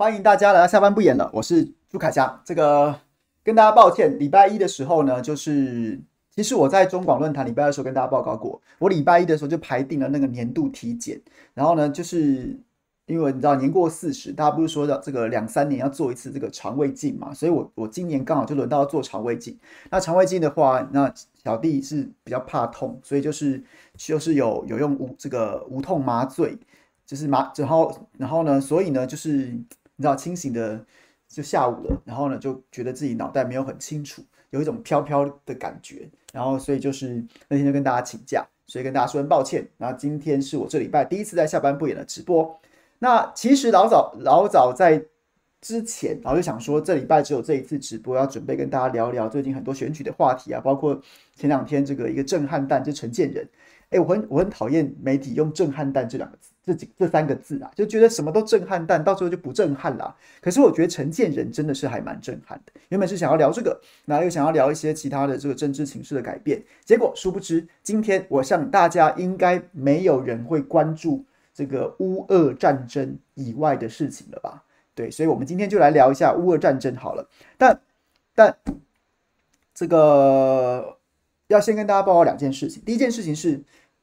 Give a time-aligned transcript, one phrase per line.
[0.00, 2.40] 欢迎大家来到下班不演了，我是朱凯翔。
[2.42, 2.98] 这个
[3.44, 6.00] 跟大家抱歉，礼拜一的时候呢，就是
[6.34, 11.20] 其实我在中广论坛礼拜二的时候跟大家报告过，我礼拜一的时候就排定了那个年度体检，
[11.52, 12.58] 然后呢，就是
[13.04, 19.54] 因为你知道年过四十，大家不是说的这个两三年要做一次这个肠胃镜嘛，所以我我今年刚好就轮到做肠胃镜。
[19.90, 21.12] 那肠胃镜的话，那
[21.44, 23.62] 小弟是比较怕痛，所以就是
[23.98, 26.58] 就是有有用无这个无痛麻醉。
[27.06, 29.52] 就是麻，然后，然后呢，所以呢，就是
[30.00, 30.82] 你知道清醒的，
[31.28, 39.68] 就下午了，然后呢，就觉得自己脑袋没有很清楚，有一种飘飘的感觉，然后所以就是那天就跟大家请假，所以跟大家说声抱歉。
[39.76, 42.58] 然后今天是我这礼拜第一次在下班不演的直播。
[42.98, 45.04] 那其实老早老早在
[45.60, 50.98] 之前，然后就想说这礼拜只有这一次直播，要准备跟大家聊聊最近很多选举的话题啊，包括
[51.36, 53.46] 前两天这个一个震撼弹，就陈建仁。
[53.90, 60.14] 哎，我很我很讨厌媒体用“震撼弹”这两个字，这几这三个字啊，就觉得什么都震撼但，到最后就不震撼了。
[60.40, 62.72] 可是我觉得陈建仁真的是还蛮震撼的。
[62.90, 74.62] 原本是想要聊这个，然后又想要聊一些其他的这个政治情势的改变，结果殊不知，今天我想大家应该没有人会关注这个乌俄战争以外的事情了吧？
[74.94, 77.28] 对，所以我们今天就来聊一下乌俄战争好了。
[77.58, 77.80] 但
[78.36, 78.56] 但
[79.74, 80.96] 这个
[81.48, 83.60] 要先跟大家报告两件事情，第一件事情是。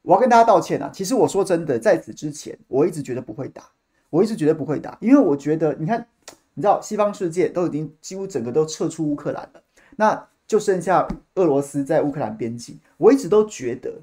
[0.08, 0.90] 我要跟大家道歉啊！
[0.94, 3.64] 其实我说真的，在此之前，我一直觉得不会打，
[4.10, 6.08] 我一直觉得不会打，因为我觉得，你看，
[6.54, 9.62] 你知道，西方世界都已经几乎整个都撤出乌克兰了，
[9.98, 12.80] 那就剩下俄罗斯在乌克兰边境。
[12.96, 14.00] 我一直都觉得，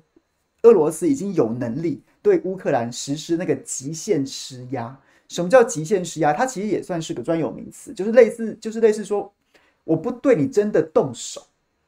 [0.65, 4.95] 俄罗斯已经有能力对乌克兰实施那个极限施压。
[5.29, 6.35] 什么叫极限施压？
[6.35, 9.33] 它其实也算是个专有名词，就是类似，就是类似说，
[9.85, 11.43] 我不对你真的动手。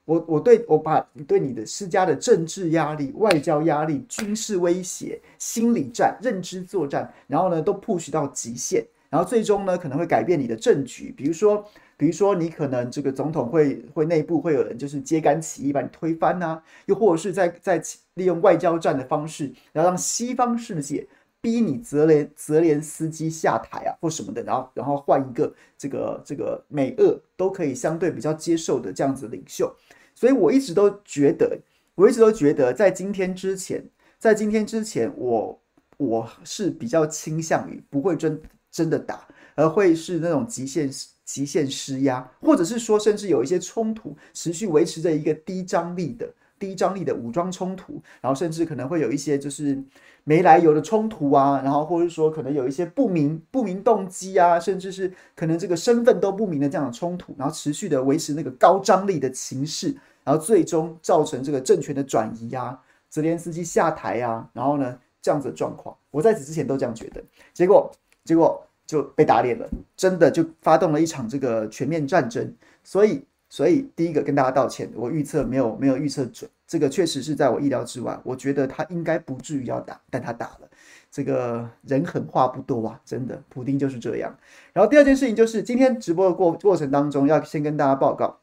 [0.06, 11.12] 我我对我把你对你的施加的政治压力、外交压力、军事威胁、心理战、认知作战，然后呢都 push 到极限，然后最终呢可能会改变你的政局。
[11.16, 11.62] 比如说，
[11.96, 17.82] 比如说你可能这个总统会会内部会有人就是揭竿起义把你推翻呐、又或者是在在
[18.14, 21.04] 利用外交战的方式，然后让西方世界
[21.40, 29.74] 逼你泽连泽连斯基下台啊或什么的，然后然后换一个这个这个美俄都可以相对比较接受的这样子领袖。
[30.16, 31.56] 所以我一直都觉得，
[31.94, 35.62] 我一直都觉得，在今天之前，在今天之前，我
[35.98, 38.40] 我是比较倾向于不会真
[38.70, 40.90] 真的打，而会是那种极限
[41.24, 49.82] 极限施压，或者是说，甚至有一些冲突持续维持着一个低张力的低张力的武装冲突，然后甚至可能会有一些就是。
[50.28, 59.94] 没来由的冲突啊，然后或者说可能有一些不明不明动机啊，甚至是可能这个身份都不明的这样的冲突，然后持续的维持那个高张力的情势，
[60.24, 62.76] 然后最终造成这个政权的转移啊，
[63.08, 67.22] 泽连斯基下台啊，然后呢这样子的状况，我在此之前都这样觉得，
[67.54, 67.88] 结果
[68.24, 73.24] 结果就被打脸了，真的就发动了一场这个全面战争，所以。
[73.48, 78.18] 所以第一个跟大家道歉，我预测没有没有预测准，这个确实是在我意料之外。
[78.24, 80.68] 我觉得他应该不至于要打，但他打了。
[81.10, 84.36] 这个人狠话不多啊，真的，普丁就是这样。
[84.72, 88.40] 然后第二件事情就是今天直播的过过程当中，要先跟大家报告，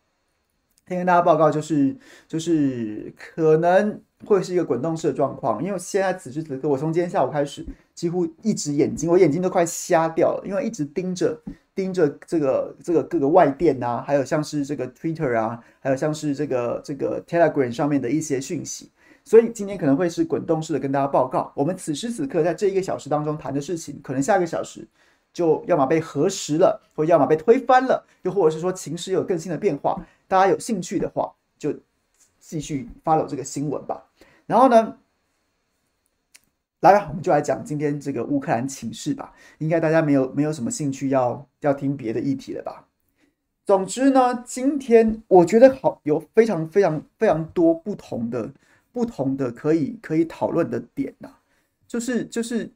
[0.88, 1.96] 先跟大家报告就是
[2.28, 7.64] 就是可能会是一个滚动式的状况，因为现在此时此刻，我从今天下午开始，
[7.94, 11.40] 几乎一直眼睛，我眼睛都快瞎掉了，因为一直盯着。
[11.76, 18.92] 盯着这个这个各个外电、啊，还有像是这个 Twitter 啊，还有像是这个这个 Telegram 上面的一些讯息，
[19.24, 24.88] 所以今天可能会是滚动式的跟大家报告，我们此时此刻在这一个小时当中谈的事情，可能下个小时
[25.34, 31.74] 就要么被核实了，或要么被推翻了，又或者是说情势有更新的变化，大家有兴趣的话就
[32.40, 34.04] 继续 follow 这个新闻吧。
[34.46, 34.96] 然后呢，
[36.84, 39.34] 来吧，我们就来讲今天这个乌克兰情势吧。
[39.60, 42.86] 应该大家没有没有什么兴趣要要听别的议题了吧？
[43.66, 48.52] 总之呢，今天我觉得好有非常非常非常多不同的
[48.92, 51.30] 不同的可以可以讨论的点呐、
[51.88, 52.70] 就是就是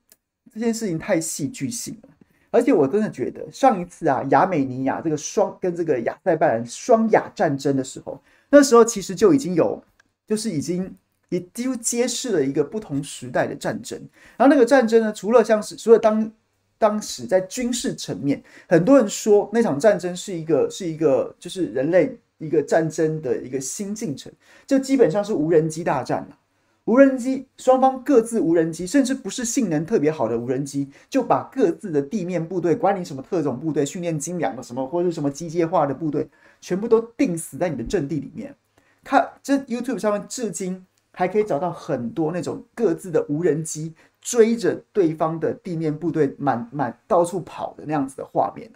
[0.53, 2.09] 这件事情太戏剧性了，
[2.49, 9.83] 而且我真的觉得上一次啊，亚美尼亚这个双跟这个亚塞拜然双亚战争的时候，那时候其实就已经有
[10.25, 10.95] 就是已经。
[11.29, 13.99] 也几乎揭示了一个不同时代的战争。
[14.37, 16.31] 然后那个战争呢，除了像是除了当
[16.77, 24.31] 当时在军事层面，很多人说那场战争是一个是一个就是人类一个战争的一个新进程，
[24.65, 26.37] 就基本上是无人机大战了。
[26.85, 36.29] 无人机双方各自无人机，甚至不是性能特别好的无人机，就把各自的地面部队，管你什么特种部队、训练精良的什么或者是什么机械化的部队，
[36.61, 38.55] 全部都定死在你的阵地里面。
[39.03, 40.85] 看这 YouTube 上面至今。
[41.17, 43.91] 还可以找到很多那种各自的无人机
[44.21, 48.71] 追着对方的地面部队满满到处跑的那样子的画面。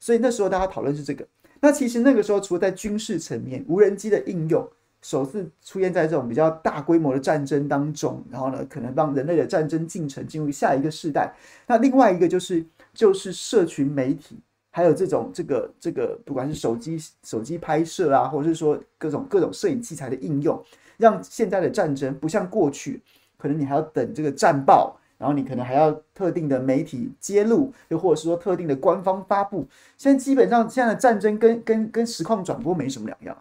[0.00, 1.24] 所以那时候大家讨论是这个。
[1.60, 4.68] 那其实那个时候，除了在军事层面，无人机的应用
[5.02, 11.32] 首次出现在这种比较大规模的战争当中，然后呢，可能让人类的战争进程进入下一个世代。
[11.68, 14.36] 那另外一个就是就是社群媒体，
[14.72, 20.60] 还有这种这个这个，不管是手机手机拍摄啊，或者是说各种各种摄影器材的应用，
[20.98, 23.00] 让现在的战争不像过去，
[23.38, 24.94] 可能你还要等这个战报。
[25.18, 29.66] 然后你可能还要特定的媒体揭露，又或者是说特定的官方发布。
[29.96, 33.36] 现在基本上现在的战争跟跟跟实况转播没什么两样。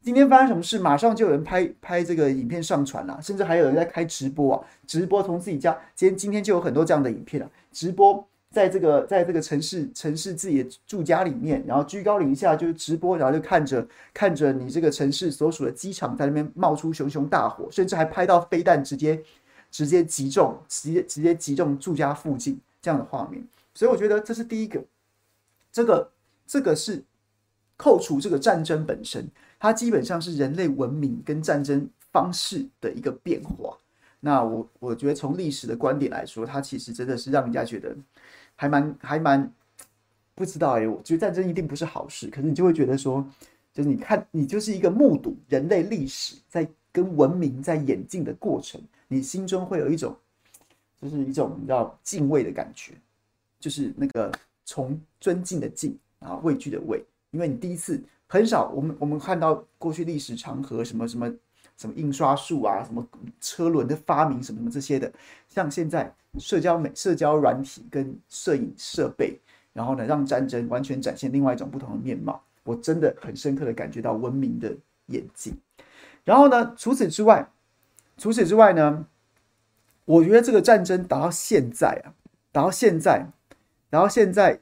[0.00, 5.78] 今天发生什么事，马上就有人拍拍这个影片上传了，甚至还有人在开直播啊，直播从自己家。
[5.94, 19.22] 今天今天就有很多这样的影片了，直播在这个在这个城市城市自己的住家里面，然后居高临下就是直播，然后就看着看着你这个城市所属的机场在那边冒出熊熊大火，甚至还拍到飞弹直接。
[19.74, 24.84] 直接击中，直接直接击中住家附近这样的画面，所以我觉得这是第一个，
[25.72, 26.10] 这个
[26.46, 27.02] 这个是
[27.78, 29.26] 扣除这个战争本身，
[29.58, 33.78] 它基本上是人类文明跟战争方式的一个变化。
[34.20, 37.96] 那我我觉得从历史的观点来说，它其实真的是让人家觉得
[38.56, 39.52] 还蛮还蛮
[40.34, 43.26] 不知道哎，我觉得战争一定不是好事，可是你就会觉得说，
[43.72, 48.80] 就是你看你就是一个目睹人类历史在跟文明在演进的过程。
[49.08, 50.16] 你心中会有一种，
[51.00, 52.94] 就是一种要敬畏的感觉，
[53.60, 54.32] 就是那个
[54.64, 61.30] 从尊敬的敬啊，畏惧的畏，因为你第一次很少，我们我们看到过去历史长河什么什么
[61.76, 63.06] 什么印刷术啊，什么
[63.38, 65.12] 车轮的发明什么什么这些的，
[65.48, 69.38] 像现在社交美社交软体跟摄影设备，
[69.72, 74.74] 然后呢，让战争完全展现另外一种不同的面貌，我真的很深刻的感觉到文明的
[75.06, 75.54] 演进。
[76.24, 77.48] 然后呢，除此之外。
[78.18, 79.06] 除此之外呢，
[80.04, 82.12] 我觉得这个战争打到现在啊，
[82.52, 83.26] 打到现在，
[83.88, 84.60] 打到现在，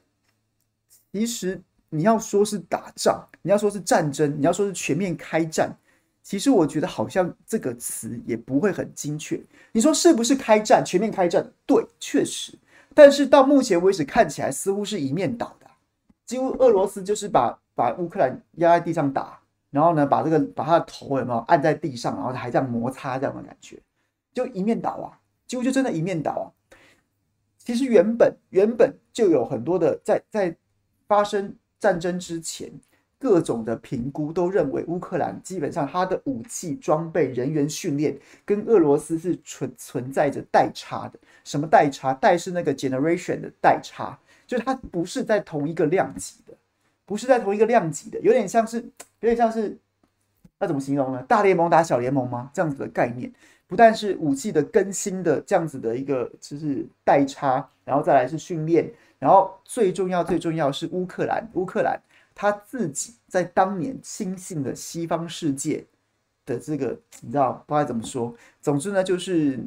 [1.11, 5.77] 其实你要说是打仗，你要说是战争，你要说是全面开战，
[6.23, 9.41] 其实我觉得好像这个词也不会很精确。
[9.71, 11.45] 你说是不是开战，全面开战？
[11.65, 12.53] 对，确实。
[12.93, 15.67] 但是到目前为止，看起来似乎是一面倒的，
[16.25, 19.39] 几乎俄罗斯就是把把乌克兰压在地上打。
[19.71, 23.79] 然后呢，把这个把他的头有没有按在地上，然后还这样摩擦这样的感觉，
[24.33, 26.51] 就一面倒啊，几乎就真的一面倒啊。
[27.57, 30.53] 其实原本原本就有很多的在在
[31.07, 32.69] 发生战争之前，
[33.21, 41.19] 各种的评估都认为乌克兰基本上它的武器装备、人员训练跟俄罗斯是存存在着代差的。
[41.43, 42.13] 什么代差？
[42.15, 46.53] 代是那个 generation 的代差，就是它不是在同一个量级的。
[47.03, 49.77] 不是在同一个量级的，有点像是，有点像是，
[50.57, 51.21] 那怎么形容呢？
[51.27, 52.49] 大联盟打小联盟吗？
[52.53, 53.29] 这样子的概念，
[53.67, 61.99] 不但是武器的更新的这样子的一个就是代差，然后再来是训练，然后最重要最重要是乌克兰，乌克兰
[62.41, 65.85] 他自己在当年轻信了西方世界
[66.43, 68.35] 的这个，你知道不知道怎么说？
[68.59, 69.63] 总之呢，就是。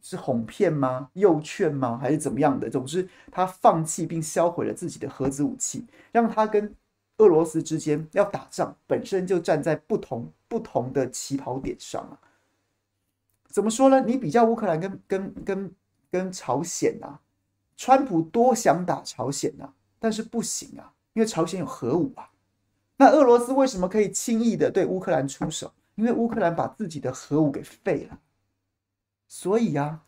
[0.00, 1.10] 是哄骗吗？
[1.14, 1.98] 诱劝吗？
[2.00, 2.70] 还是怎么样的？
[2.70, 6.72] 总之，他放弃并销毁了自己的核子武器，让他跟
[7.18, 12.16] 俄罗斯之间要打仗，本身就站在不同不同的起跑点上啊。
[13.48, 14.00] 怎么说呢？
[14.00, 15.74] 你比较乌克兰跟跟跟
[16.10, 17.20] 跟朝鲜啊，
[17.76, 22.30] 川普多想打朝鲜啊，但是不行啊，因为朝鲜有核武啊。
[22.96, 25.72] 那俄罗斯为什么可以轻易的对乌克兰出手？
[25.96, 28.16] 因为乌克兰把自己的核武给废了。
[29.26, 30.02] 所以呀、啊，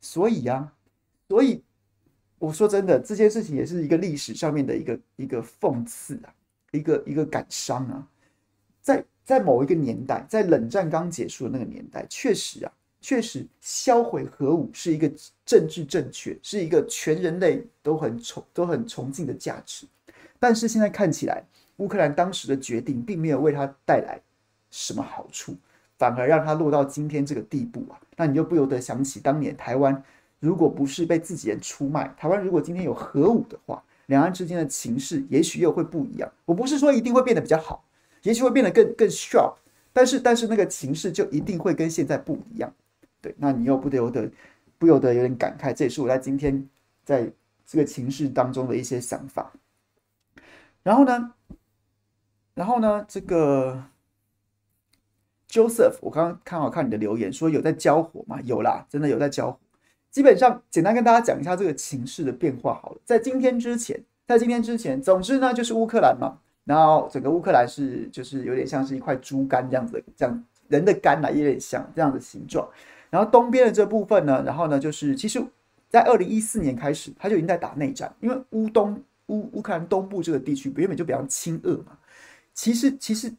[0.00, 0.74] 所以呀、啊，
[1.28, 1.62] 所以
[2.40, 6.34] 我说真的，这件事情也是一个历史上面的一个一个讽刺啊，
[6.72, 8.08] 一个一个感伤啊。
[8.82, 15.08] 在在某一个年代，在冷战刚结束的那个年代，确实啊，确实销毁核武是一个
[15.44, 19.86] 政治正确，是一个全人类都很崇都很崇敬的价值。
[20.46, 21.42] 但是现在看起来，
[21.78, 24.20] 乌克兰当时的决定并没有为他带来
[24.70, 25.56] 什么好处。
[25.98, 30.00] 反而让他落到今天这个地步啊，那你就不由得想起当年台湾，
[30.38, 36.30] 如果不是被自己人出卖，台湾如果今天有核武的话，两岸之间的情势也许又会不一样。
[36.44, 37.84] 我不是说一定会变得比较好，
[38.22, 39.54] 也许会变得更更 sharp，
[39.92, 42.72] 但是但是那个情势就一定会跟现在不一样。
[43.20, 44.30] 对，那你又不由得
[44.78, 46.64] 不由得有点感慨，这也是我在今天
[47.04, 47.28] 在
[47.66, 49.50] 这个情势当中的一些想法。
[50.86, 51.32] 然后呢，
[52.54, 53.82] 然后呢，这个。
[55.48, 58.40] Joseph，我刚刚看好看你的留言，说有在交火吗？
[58.44, 59.58] 有啦，真的有在交火。
[60.10, 63.00] 基本上，简单跟大家讲一下这个情势的变化好了。
[63.04, 72.68] 在今天之前，在今天之前，总之呢，就是乌克兰嘛，然后整个乌克兰是就是有点像是一块猪肝这样子的，这样人的肝啊，有点像这样的形状。
[73.08, 75.42] 然然后东边的这部分呢，然后呢，就是其实，
[75.88, 81.98] 在二零一四年开始，他就已经在打内战，因为乌东乌乌克兰东部这个地区原本就比较亲俄嘛。
[82.54, 83.32] 其实其实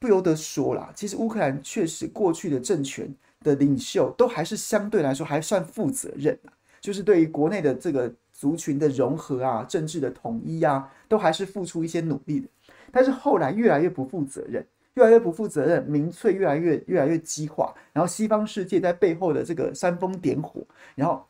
[0.00, 12.48] 不由得说啦，其实乌克兰确实过去的政权的领袖都还是相对来说还算负责任啊，就是对于国内的这个族群的融合啊、政治的统一啊，都还是付出一些努力的。
[12.90, 14.66] 但是后来越来越不负责任。
[14.94, 20.60] 越来越不负责任，民粹越来越越来越激化，然后西方世界在背后的这个煽风点火，
[20.94, 21.26] 然后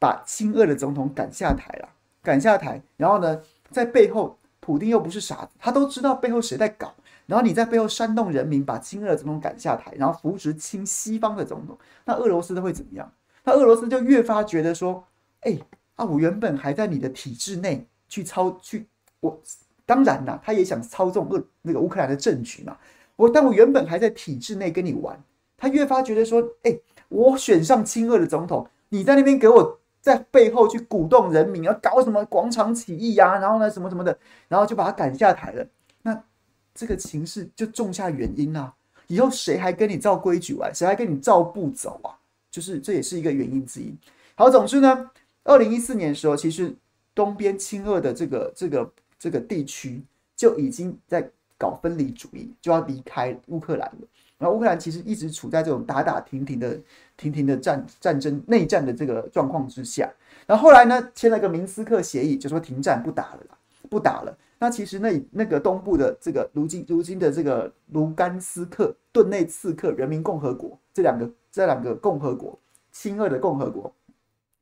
[0.00, 1.88] 把亲俄的总统赶下台了，
[2.26, 3.40] 赶下台，然后呢，
[3.70, 6.92] 在背后，普丁又不是傻子，他都知道背后谁在搞，
[7.26, 13.08] 然后你在背后煽动人民把亲俄总统赶下台，然后扶植亲西方的总统，那俄罗斯都会怎么样？
[13.44, 15.04] 那俄罗斯就越发觉得说，
[15.42, 15.56] 哎，
[15.94, 18.88] 啊，我原本还在你的体制内去操去，
[19.20, 19.40] 我
[19.84, 22.76] 当然啦，他也想操纵俄那个乌克兰的政局嘛。
[23.14, 25.16] 我但我原本还在体制内跟你玩，
[25.56, 26.76] 他越发觉得说，哎、
[27.08, 35.66] 我选上亲俄的总统，你在那边给我在背后去鼓动人民，要搞什么广场起义呀、然后呢什么什么的，然后就把他赶下台了。
[36.02, 36.22] 那
[36.72, 38.72] 这个情势就种下原因啊，
[39.08, 42.14] 以后谁还跟你照规矩玩，谁还跟你照步走啊？
[42.52, 43.92] 就是这也是一个原因之一。
[44.36, 45.10] 好，总之呢，
[45.42, 46.72] 二零一四年的时候，其实
[47.12, 50.00] 东边亲俄的这个这个这个地区
[50.36, 51.28] 就已经在。
[51.58, 54.06] 搞分离主义就要离开乌克兰了，
[54.38, 56.78] 然后乌克兰其实一直处在这种打打停停的、
[57.16, 60.12] 停停的战战争、内战的这个状况之下。
[60.46, 64.36] 然后后来呢，签了个明斯克协议，就说停战不打了，不打了。
[64.58, 72.58] 那其实那那个东部的这个如今如今的这个卢甘斯克、顿内茨克人民共和国这两个这两个共和国，
[72.92, 73.92] 亲俄的共和国，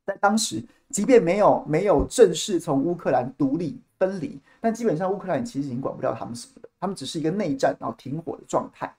[0.05, 6.69] 在当时即便没有没有正式从乌克兰独立分离，但基本上乌克兰其实已经管不了他们什么的。
[6.79, 8.93] 他们只是一个内战，然后停火的状态。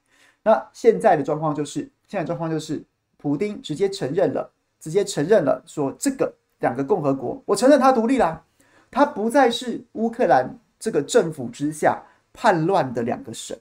[0.46, 2.80] 那现在的状况就是，现在状况就是，
[3.16, 4.48] 普丁直接承认了，
[4.78, 8.40] 直接承认了，说这个两个共和国，我承认它独立啦，
[8.88, 12.00] 它不再是乌克兰这个政府之下
[12.32, 13.58] 叛乱的两个省，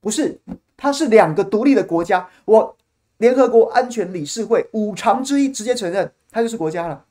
[0.00, 0.40] 不是，
[0.74, 2.26] 它是两个独立的国家。
[2.46, 2.74] 我
[3.18, 7.04] 联合国安全理事会五常之一直接承认，它就是国家了。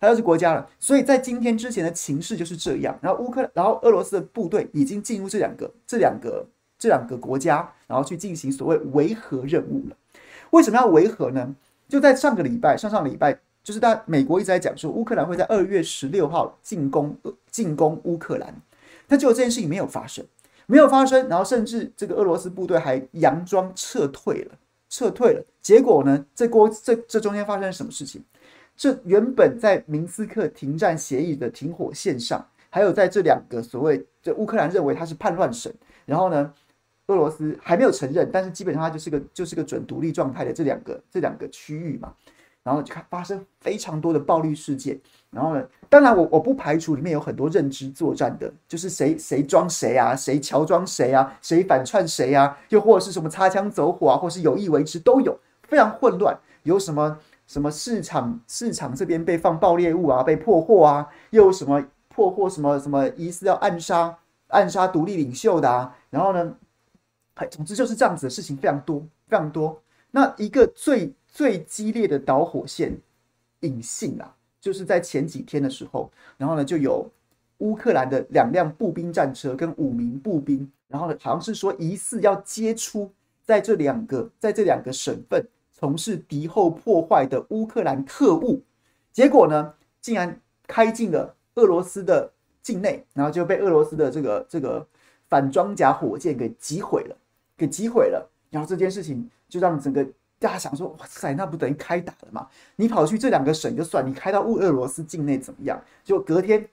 [0.00, 2.98] 它就是国家了，所以在今天之前的情势就是这样。
[3.00, 6.44] 然后乌克兰，然后俄罗斯的部队已经进入这两个、这两个、
[6.76, 9.96] 这两个国家，然后去进行所谓维和任务了。
[10.50, 11.54] 为什么要维和呢？
[11.88, 17.16] 就在上个礼拜、上上礼拜，就是大美国一直在讲说，乌克兰会在二月十六号进攻
[17.50, 18.54] 进攻乌克兰，
[19.06, 20.24] 但结果这件事情没有发生，
[20.66, 21.28] 没有发生。
[21.28, 24.52] 然后甚至这个俄罗斯部队还佯装撤退了，
[24.88, 25.44] 撤退了。
[25.60, 28.22] 结果呢，这锅这这中间发生了什么事情？
[28.76, 35.72] 这原本在明斯克停战协议的停火线上，还有在这两个所谓，这乌克兰认为他是叛乱省，
[36.06, 36.52] 然后呢，
[37.06, 42.12] 俄罗斯还没有承认，但是基本上它就是个就是个准独立状态的这两个这两个区域嘛，
[42.62, 44.98] 然后就看发生非常多的暴力事件，
[45.30, 57.18] 然后呢，当然我我不排除里面有很多认知作战的，就是谁谁装谁啊，谁乔装谁啊，谁反串谁啊，又或者是什么擦枪走火啊，或是有意为之都有，非常混乱，有什么？
[57.46, 64.16] 什么市场市场这边被放爆裂物啊，被破获啊，又有什么破获什么什么疑似要暗杀
[64.48, 66.54] 暗杀独立领袖的啊，然后呢，
[67.50, 69.80] 总之就是这样子的事情非常多非常多。
[70.10, 72.96] 那一个最最激烈的导火线
[73.60, 77.10] 隐性啊，就是在前几天的时候，然后呢就有
[77.58, 83.10] 乌克兰的两辆步兵战车跟五名步兵，然后呢好像是说疑似要接出
[83.42, 85.46] 在这两个在这两个省份。
[85.76, 88.62] 从事敌后破坏的乌克兰特务，
[89.12, 92.30] 结果呢，竟然开进了俄罗斯的
[92.62, 94.86] 境内，然后就被俄罗斯的这个这个
[95.28, 97.16] 反装甲火箭给击毁了，
[97.56, 98.30] 给击毁了。
[98.50, 100.04] 然后这件事情就让整个
[100.38, 102.46] 大家想说：哇塞，那不等于开打了吗？
[102.76, 105.80] 你跑去这两个省就算，你开到乌俄罗斯境内怎么样？
[106.04, 106.66] 就隔天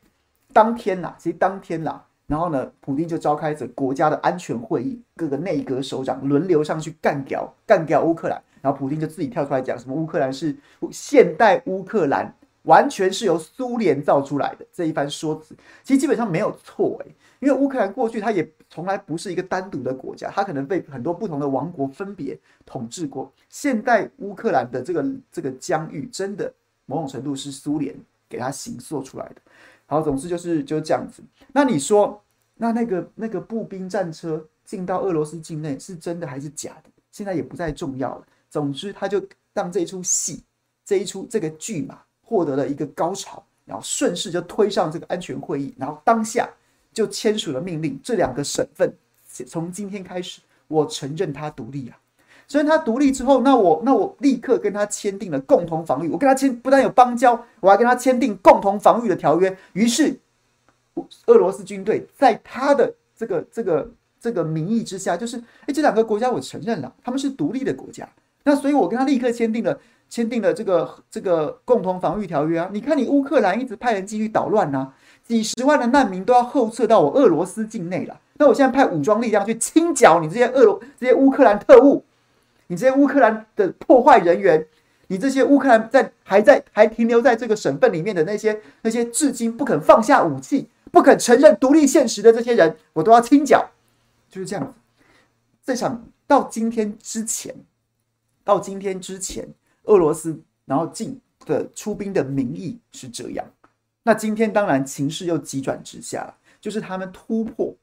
[0.54, 8.42] 当天呐，其实当天呐，然后呢，普丁就召开着国家的安全会议，各个内阁首长轮流上去干掉干掉乌克兰。
[8.62, 10.56] 然后普丁就自己跳出来讲，什么乌克兰是
[10.92, 12.32] 现代乌克兰，
[12.64, 23.30] 完全是由苏联造出来的这一番说辞，其实基本上没有错诶，因为乌克兰过去它也从来不是一个单独的国家，它可能被很多不同的王国分别统治过。
[23.50, 26.54] 现代乌克兰的这个这个疆域，真的
[26.86, 27.96] 某种程度是苏联
[28.30, 29.42] 给它形塑出来的。
[29.88, 31.24] 好，总之就是就是这样子。
[31.52, 32.24] 那你说，
[32.56, 36.90] 那那个那个步兵战车进到俄罗斯境内是真的还是假的？
[37.12, 38.26] 现在也不再重要了。
[38.52, 39.22] 总之，他就
[39.54, 40.44] 让这一出戏，
[40.86, 46.48] 这一出这个剧嘛，获得了一个高潮，然后顺势就推上这个安全会议，然后当下
[46.94, 48.94] 就签署了命令，这两个省份
[49.48, 51.98] 从今天开始，我承认它独立啊。
[52.48, 56.10] 承认他独立之后，那我那我立刻跟他签订了共同防御。
[56.10, 59.58] 我跟他签不但有邦交，我还跟他签订共同防御的条约。
[59.72, 60.20] 于是，
[61.28, 63.90] 俄罗斯军队在他的这个这个
[64.20, 68.06] 这个名义之下，就是哎，这两个国家我承认了，他们是独立的国家。
[68.44, 72.70] 那所以，我跟他立刻签订了签订了这个这个共同防御条约啊。
[72.74, 74.94] 你看，你乌克兰一直派人继续捣乱呐、啊，
[75.32, 78.20] 几十万的难民都要后撤到我俄罗斯境内了。
[78.34, 82.04] 那我现在派武装力量去清剿你这些俄罗这些乌克兰特务，
[82.68, 84.68] 你这些乌克兰的破坏人员，
[85.08, 93.66] 你这些乌克兰在还在还停留在这个省份里面的那些那些至今不肯放下武器、不肯承认独立现实的这些人，我都要清剿。
[94.30, 94.74] 就是这样子。
[95.66, 97.56] 这场到今天之前，
[98.44, 99.48] 到今天之前，
[99.84, 103.46] 俄罗斯然后进的出兵的名义是这样。
[104.04, 107.76] 那今天当然情势又急转直下，就是他们突破。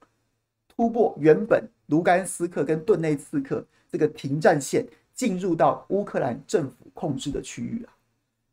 [0.69, 7.91] 突破原本卢甘斯克跟顿内茨克这个停战线，进入到乌克兰政府控制的区域啊，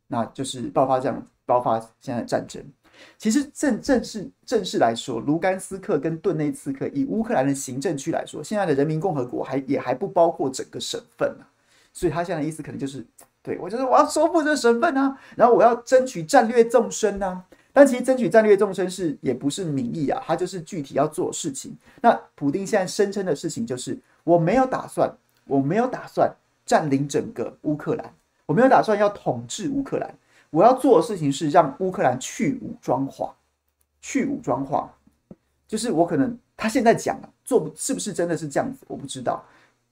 [0.08, 2.64] 那就是爆发这样爆发现在战争。
[3.20, 11.46] 其实正正式正式来说，卢甘斯克跟顿内茨克以乌克兰的行政区来说，现在的人民共和国还也还不包括整个省份啊，
[11.94, 13.06] 所以他现在的意思可能就是，
[13.44, 17.44] 对，我就是我要收复这个省份啊，然后我要争取战略纵深啊。
[17.76, 21.78] 但其实争取战略纵深是也不是名义啊，它就是具体要做事情。
[22.02, 25.14] 那普丁现在声称的事情就是，我没有打算，
[25.46, 26.34] 我没有打算
[26.66, 28.14] 占领整个乌克兰，
[28.46, 30.16] 我没有打算要统治乌克兰。
[30.52, 33.36] 我要做的事情是让乌克兰去武装化，
[34.00, 34.90] 去武装化，
[35.68, 39.44] 就是我可能他现在讲了，做是不是真的是这样子，我不知道。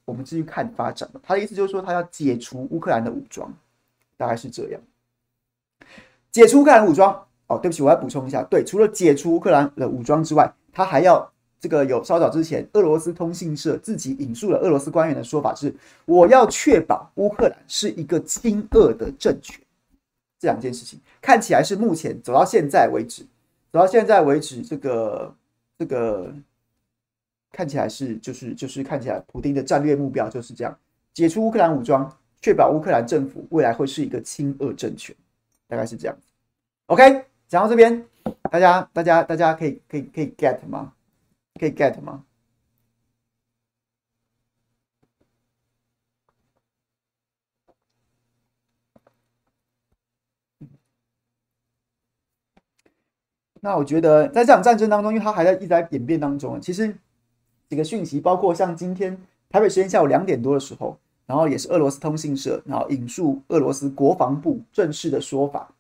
[0.06, 1.20] 我们继续看发展了。
[1.22, 3.54] 他的意思就是说，他要解除乌克兰的武装，
[4.16, 4.82] 大概是这样，
[6.32, 7.26] 解除乌克兰武装。
[7.48, 15.74] 哦，对不起，我要补充一下，对，除了解除乌克兰的武装之外，他还要这个有稍早之前，俄罗斯通讯社自己引述了俄罗斯官员的说法是，
[16.06, 19.60] 我要确保乌克兰是一个亲俄的政权。
[20.40, 23.24] 这两件事情看起来是目前走到现在为止，
[23.72, 25.36] 走到现在为止，这个
[25.78, 26.34] 这个
[27.52, 30.78] 看起来是就是就是看起来普丁的战略目标就是这样，
[31.14, 35.16] 解除乌克兰武装，确保乌克兰政府未来会是一个亲俄政权，
[35.68, 36.18] 大概是这样。
[36.88, 37.26] OK。
[37.54, 38.04] 讲到这边，
[38.50, 40.94] 大家、大家、大家可以、可以、可以 get 吗？
[41.60, 42.24] 可以 get 吗？
[53.62, 56.98] 那我觉得，在这场战争当中，因为它还在一直在演变当中，其实
[57.70, 59.16] 几个讯息，包括像今天
[59.50, 65.73] 台北时间下午两点多的时候，然后也是俄罗斯通讯社，然后引述俄罗斯国防部正式的说法。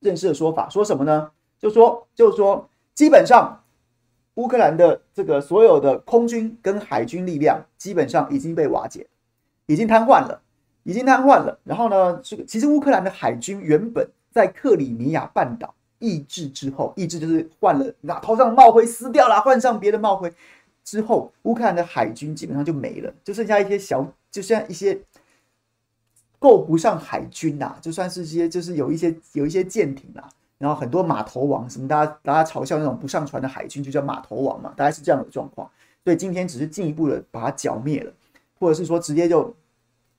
[0.00, 1.30] 正式的说法说什么呢？
[1.58, 3.62] 就说就说，基本上
[4.34, 9.06] 乌克兰的这个所有的空军跟海军力量基本上已经被瓦解，
[9.66, 10.40] 已经瘫痪了，
[10.84, 11.58] 已经瘫痪了。
[11.64, 20.32] 然后呢，这个其实乌克兰的海军原本在克里米亚半岛易制之后，易制就是换了，那头上帽徽撕掉了，换上别的帽徽
[20.84, 25.00] 之后，乌克兰的海军基本上就没了，就剩下一些小，就剩下一些。
[26.38, 35.68] 够不上海军呐、啊，就算是一些，就是有一些有一些舰艇啊，然后很多码头王什么，大家大家嘲笑那种不上船的海军就叫码头王嘛，大概是这样的状况。
[36.04, 38.12] 所以今天只是进一步的把它剿灭了，
[38.58, 39.54] 或者是说直接就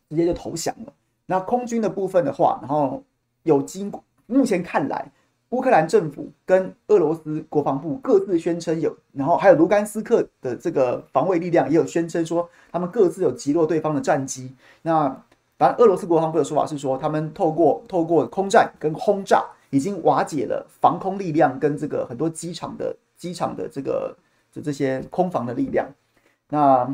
[0.09, 0.93] 直接就投降了。
[1.25, 3.03] 那空军的部分的话，然后
[3.43, 5.11] 有经过目前看来，
[5.49, 14.53] 乌克兰政府跟俄罗斯国防部各自宣称有，然后还有卢甘斯克的这个防卫力量也有宣称说，他们各自有击落对方的战机。
[14.83, 15.23] 那
[15.59, 24.15] 当然，俄罗斯国防部的说法是说，他们透过透过空战跟轰炸，已经瓦解了防空力量跟这个很多机场的机场的这个
[24.53, 25.85] 这这些空防的力量。
[26.47, 26.89] 那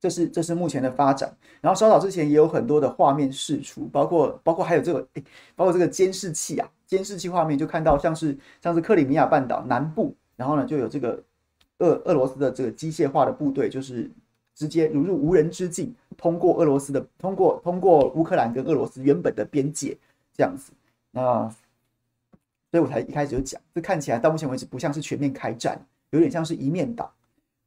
[0.00, 1.32] 这是这是目前的发展。
[1.60, 5.22] 然后稍早之前也有很多的画面释出，包括包括还有这个诶，
[5.54, 11.22] 包括这个监视器啊，监视器画面就看到像是像是克里米亚半岛南部，然后呢就有这个
[11.78, 14.10] 俄俄罗斯的这个机械化的部队，就是。
[14.60, 19.96] 直接如入无人之境，通过俄罗斯的，通过通过乌克兰跟俄罗斯原本的边界
[20.36, 20.70] 这样子，
[21.12, 21.48] 那
[22.70, 27.10] 所以我才一开始就讲，这看起来到目前为止不像是全面开战，有点像是一面倒。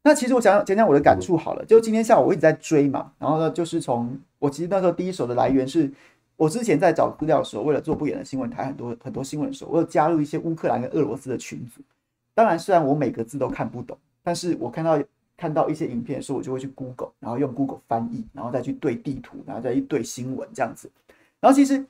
[0.04, 5.92] 那其实我想讲讲我的感触好了，就今天下午我一直在追嘛，然后呢就是从我其实那时候第一手的来源是
[6.36, 11.82] 我之前在找资料的时候，为了做不演的新闻台很多很多新闻的时候，我有加入一些乌克兰跟俄罗斯的群组。
[12.36, 15.02] 当然，虽然我每个字都看不懂，但是我看到。
[15.36, 20.90] 看到一些影片的时候，我就会去 Google，然后用 Google 翻译，然后再去对地图，然后再去对新闻这样子。
[21.40, 21.86] 然后其实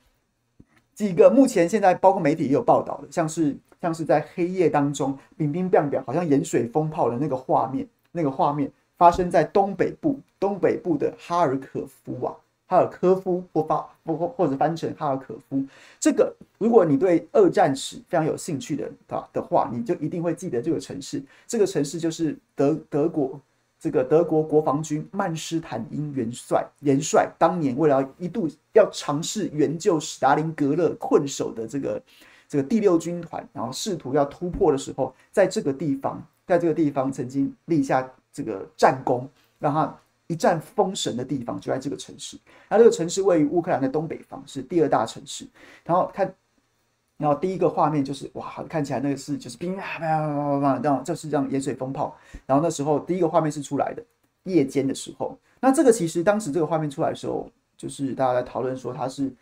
[0.94, 12.34] 几个目前现在包括媒体也有报道的，像是像是在黑夜当中，冰冰冰冰，好像盐水风炮的那个画面，那个画面发生在东北部，东北部的哈尔可夫啊，
[12.66, 15.64] 哈尔科夫或发或或或者翻成哈尔可夫。
[16.00, 21.22] 这个，如果你对二战史非常有兴趣的的的话，你就一定会记得这个城市。
[21.46, 23.40] 这个城市就是德德国
[23.78, 32.02] 这个德国国防军曼施坦因元帅元帅当年为了一度要尝试援救史达林格勒困守的这个
[32.48, 38.08] 这个第六军团，然后试图要突破的时候，在这个地方，在这个地方曾经立下。
[38.36, 39.96] 这个战功让他
[40.34, 42.36] 一战封神的地方就在这个城市。
[42.68, 45.46] 那这个城市位于乌克兰的东北方，是第二大城市。
[45.84, 46.34] 然后看，
[47.18, 52.16] 然后第一个画面就是哇，看起来那个是就是冰啪啪啪啪，然后就是这样盐水风炮。
[52.46, 54.02] 然后那时候第一个画面是出来的
[54.42, 55.38] 夜间的时候。
[55.60, 59.32] 那这个其实当时这个画面出来的时候，就是大家在讨论说它是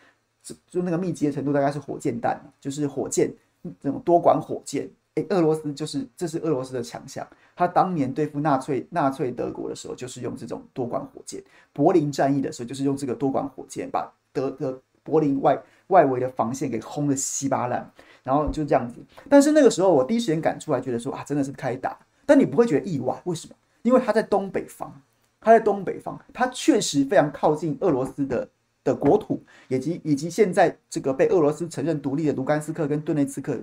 [0.42, 3.32] 就就那个密集的程度大概是火箭弹，就是火箭
[3.80, 4.90] 这种多管火箭。
[5.16, 7.26] 诶，俄罗斯就是这是俄罗斯的强项。
[7.54, 11.40] 他当年对付纳粹纳粹德国的时候，就是用这种多管火箭；
[11.72, 17.90] 柏林战役的时候，就是用这个多管火箭把德德柏林外外围的防线给轰得稀巴烂。
[18.24, 19.00] 然后就这样子。
[19.28, 21.98] 但是那个时候，我第一时间赶出来，觉得说啊，真的是开打。
[22.24, 23.54] 但你不会觉得意外，为什么？
[23.82, 24.94] 因为他在东北方，
[25.40, 28.48] 他在东北方，他确实非常靠近俄罗斯的
[28.84, 33.58] 的国土，以及以及现在这个被俄罗斯承认独立的卢甘斯克跟顿内茨克。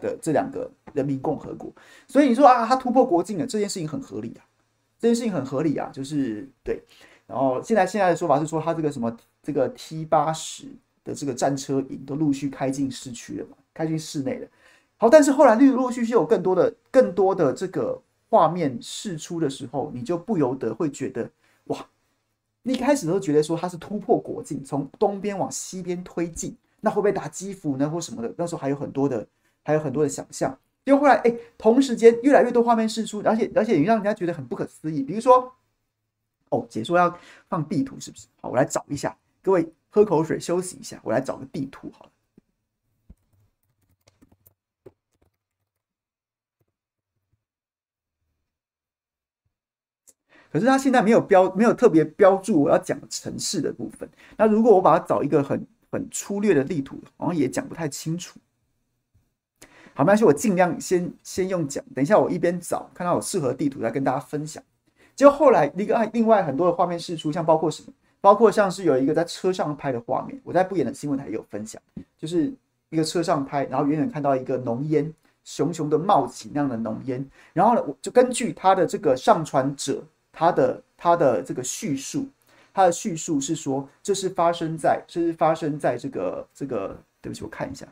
[0.00, 1.70] 的这两个人民共和国，
[2.08, 4.42] 所以你说啊，他突破国境了，这件事情很合理啊，
[4.98, 6.82] 这件事情很合理啊，就是对。
[7.26, 10.64] 然后现在现在的说法是说，他这个什么这个 T 八十
[11.04, 14.48] 的这个战车营都陆续开进市区了嘛，开进市内了。
[14.96, 21.30] 好，但是后来陆陆续续有更多的更多的这个画面释出的时候，你就不由得会觉得
[21.66, 21.86] 哇，
[22.62, 28.34] 你一开始都觉得说他是突破国境，从东边往西边推进，那会不会打基辅呢，或什么的？
[28.36, 29.24] 那时候还有很多的。
[29.64, 35.02] 还有很多的想象，因为后来哎，同时间越来越多画面释出，而且而且也让人家觉得很不可思议。
[35.02, 35.52] 比如说，
[36.50, 37.16] 哦，解说要
[37.48, 38.26] 放地图是不是？
[38.40, 39.16] 好，我来找一下。
[39.42, 42.10] 各位喝口水休息一下，我来找个地图好了。
[50.52, 54.10] 可是他现在没有标，没有特别标注我要讲城市的部分。
[54.36, 58.40] 那如果我把它找一个很很粗略的地图，好像也讲不太清楚。
[60.00, 61.84] 好，没关系，我尽量先先用讲。
[61.94, 64.62] 等一下，我一边找，看到有适合地图来跟大家分享。
[65.14, 71.78] 结果后来一个另外很多的画面释出，像包括什么，包括像是有一个在车上拍的画面，我在不演的新闻台也有分享，
[72.16, 72.50] 就是
[72.88, 75.12] 一个车上拍，然后远远看到一个浓烟
[75.44, 82.26] 熊熊的冒起那样的浓烟，然后呢，我就根据他的这个上传者他的他的这个叙述，
[82.72, 87.86] 他的叙述是说，这是发生在这是发生在这个这个，对不起，我看一下。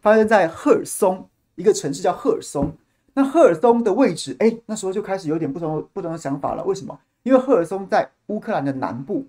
[0.00, 2.72] 发生在赫尔松一个城市叫赫尔松，
[3.14, 6.64] 那赫尔松的位置，哎，那时候就开始有点不同不同的想法了。
[6.64, 6.98] 为什么？
[7.22, 9.26] 因为赫尔松在乌克兰的南部，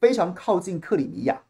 [0.00, 1.40] 非常靠近克里米亚，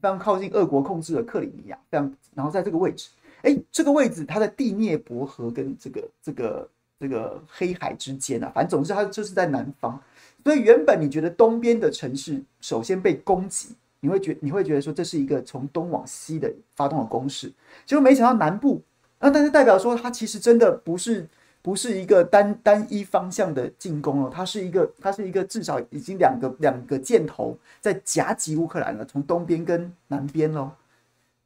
[0.00, 3.10] 非常靠近俄国控制的克里米亚，这样，然后在这个位置，
[3.42, 10.00] 哎，这个位置它在第聂伯河跟这个这个这个黑海之间啊，反正总之它就是在南方，
[10.42, 13.74] 所以原本你觉得东边的城市首先被攻击。
[14.04, 17.50] 你会觉你会觉得说，这是一个从东往西的发动的攻势，
[17.86, 18.82] 结果没想到南部
[19.18, 21.26] 啊，但是代表说它其实真的不是
[21.62, 30.70] 不是一个单单一方向的进攻哦，它是一个它是一个至少已经两个两个箭头在夹击乌克兰了，从东边跟南边喽。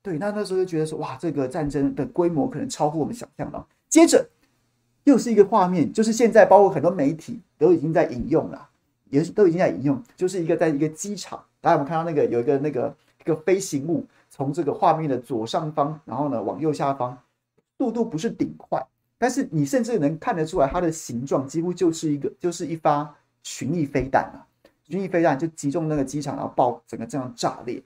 [0.03, 3.65] 对，那那时候就觉得说，哇，这个战争的规模可能超乎我们想象了。
[3.89, 4.29] 接着
[5.05, 8.69] 又是一个画面，就是现在包括很多媒体都已经在引用了，
[9.11, 11.41] 也是都已经在引用，就是一个在一个机场。
[11.61, 17.19] 大家有没有看到那个有一个那个一个飞行物从这个画面的左上方，然后呢往右下方，
[17.77, 18.81] 速度不是顶快，
[19.19, 24.47] 但是你甚至能看得出来它的形状几乎就是一个就是一发群翼飞弹啊，
[24.85, 27.83] 群翼飞弹就击中那个机场，然后爆整个这样炸裂，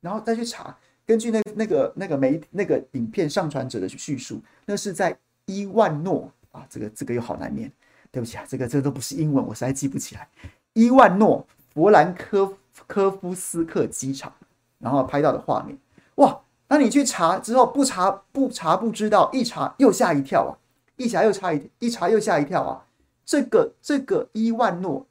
[0.00, 7.72] 然后再去查，根据那那个那个媒那个影片上传者的叙述，那是在伊万诺啊，这个这个又好难念，
[8.10, 10.28] 对不起啊，这个这都不是英文，我实在记不起来，
[10.74, 12.56] 伊万诺弗兰科。
[12.86, 14.32] 科夫斯克机场，
[14.78, 15.78] 然后拍到的画面，
[16.16, 16.40] 哇！
[16.68, 20.52] 那你去查之后不查不查不知道，一查又吓一跳啊！
[20.96, 22.84] 一查又查一一查又吓一跳啊！
[23.24, 25.06] 这个这个伊万诺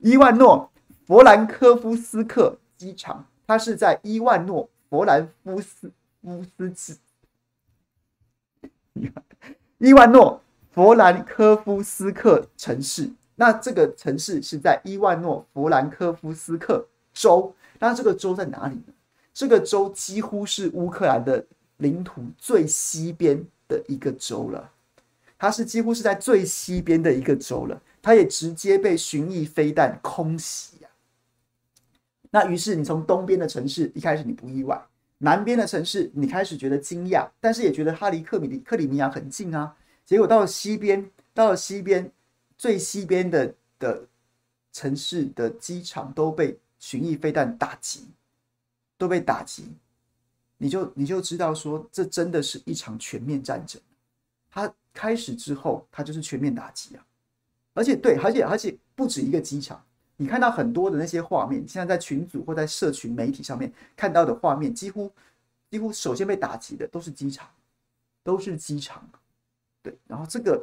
[0.00, 0.70] 伊万诺
[1.06, 5.90] 弗兰科夫斯克机场，它是在伊万诺弗兰夫斯
[6.22, 6.98] 夫斯基
[9.78, 13.10] 伊万诺弗兰科夫斯克城市。
[13.40, 18.92] 那这个城市是在伊万诺弗兰科夫斯克州，那这个州在哪里呢？
[19.32, 21.42] 这个州几乎是乌克兰的
[21.78, 24.70] 领土最西边的一个州了，
[25.38, 30.76] 它是几乎是在最西边的一个州了，它也直接被巡弋飞弹空袭、
[32.30, 34.78] 那于是你从东边的城市一开始你不意外，
[35.16, 39.74] 南边的城市你开始觉得惊讶，但是也觉得它离克米克里米亚很近啊。
[40.04, 42.12] 结果到了西边，到了西边
[42.60, 44.06] 最西边的的
[44.70, 48.06] 城市的机场都被巡弋飞弹打击，
[48.98, 49.64] 都被打击。
[50.58, 53.80] 你就你就知道说，这真的是一场全面战争。
[54.50, 57.06] 它开始之后，它就是全面打击啊！
[57.72, 59.82] 而且对，而且而且不止一个机场。
[60.18, 65.10] 你看到很多的那些画面，现在在群组或在社群媒体上面看到的画面，几乎
[65.70, 67.48] 几乎首先被打击的都是机场，
[68.22, 69.08] 都是机场。
[69.82, 70.62] 对，然后这个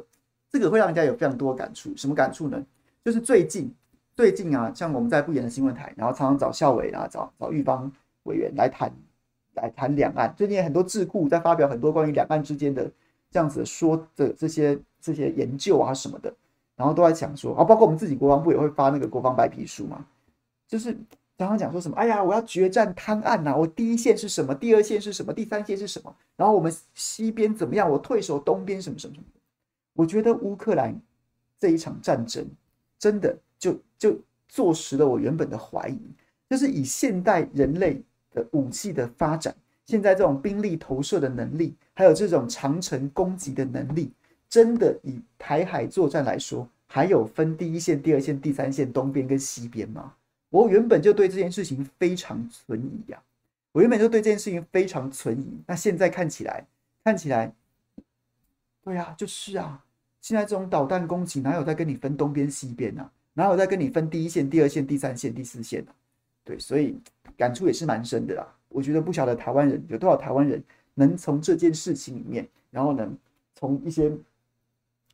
[0.50, 1.92] 这个会让人家有非常多的感触。
[1.96, 2.64] 什么感触呢？
[3.04, 3.72] 就是最近
[4.14, 7.90] 最近啊，像我们在不言的新闻台，然后常常找校委啊，找找玉芳
[8.24, 8.92] 委员来谈。
[9.54, 12.88] 来谈两岸，最近很多智库在发表很多关于两岸之间的
[13.28, 16.32] 这样子说的这些这些研究啊什么的，
[16.76, 20.06] 然后都在讲说啊，包括我们自己国防部也会发那个国防白皮书嘛，
[20.68, 20.92] 就是
[21.38, 29.26] 常常讲说什么，哎呀，我要决战滩岸呐，我第一线是什么，第二线是什么，第三线是什么，然后我们西边怎么样，我退守东边什么什么什么。
[29.98, 30.94] 我觉得乌克兰
[31.58, 32.46] 这一场战争
[32.98, 34.16] 真的就就
[34.48, 35.98] 坐实了我原本的怀疑，
[36.48, 38.00] 就是以现代人类。
[38.30, 39.56] 的武器的发展，
[39.86, 44.12] 现在这种兵力投射的能力，还有这种长程攻击的能力，
[44.50, 50.14] 真的以台海作战来说，还有分第一线、第二线、第三线、东边跟西边吗？
[50.50, 53.24] 我原本就对这件事情非常存疑呀、啊，
[53.72, 55.62] 我原本就对这件事情非常存疑。
[55.66, 56.66] 那现在看起来，
[57.02, 57.54] 看起来，
[58.84, 59.82] 对呀、就是啊，
[60.28, 63.10] 现在这种导弹攻击哪有在跟你分东边、西边呢、啊？
[63.32, 65.96] 哪有在跟你分第一线、第二线、第三线、第四线呢、啊？
[66.44, 67.00] 对，所以
[67.34, 68.46] 感触也是蛮深的啦。
[68.68, 70.62] 我觉得不晓得台湾人有多少台湾人
[70.92, 73.10] 能从这件事情里面，然后呢，
[73.54, 74.12] 从一些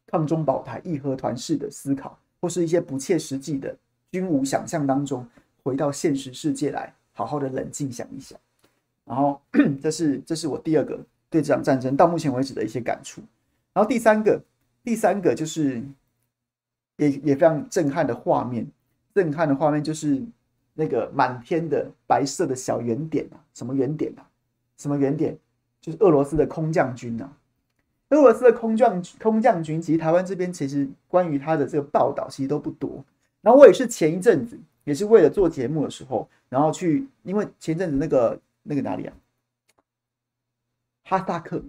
[0.09, 3.73] 抗中保台、义和团式的思考，或是一些不切实际的
[4.11, 5.25] 军武想象当中，
[5.63, 8.37] 回到现实世界来，好好的冷静想一想。
[9.05, 9.41] 然后，
[9.81, 10.99] 这是这是我第二个
[11.31, 13.23] 对这场战争到目前为止的一些感触。
[13.73, 14.43] 然后第三个，
[14.85, 15.83] 第三个就是
[16.99, 18.65] 也也非常震撼的画面，
[19.13, 20.23] 震撼的画面就是。
[20.77, 24.27] 那个满天的白色的小圆点啊，什么圆点啊？
[24.77, 25.39] 什么圆点？
[25.81, 27.33] 就是俄罗斯的空降军啊！
[28.09, 33.05] 俄罗斯的空降空降军，其实台湾这边其实关于他的这个报道其实都不多。
[33.41, 39.15] 然后我也是前一阵子，也是为了做节目的时候，然后去，因为前阵子那个那个哪里啊？
[41.05, 41.63] 哈萨克，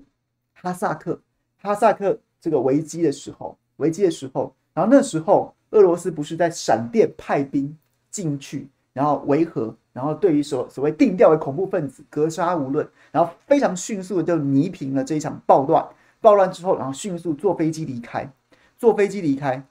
[0.55, 1.21] 哈萨克，
[1.61, 7.75] 哈萨克这个危机的时候，危机的时候，然后那时候俄罗斯不是在闪电派兵
[8.11, 8.69] 进去？
[8.93, 15.83] 然后维和，然后对于所所谓定调的恐怖分子格杀无论，然后非常迅速的就弥平了这一场暴乱。
[16.21, 18.31] 暴乱之后，然后迅速坐飞机离开，
[18.77, 19.65] 坐飞机离开。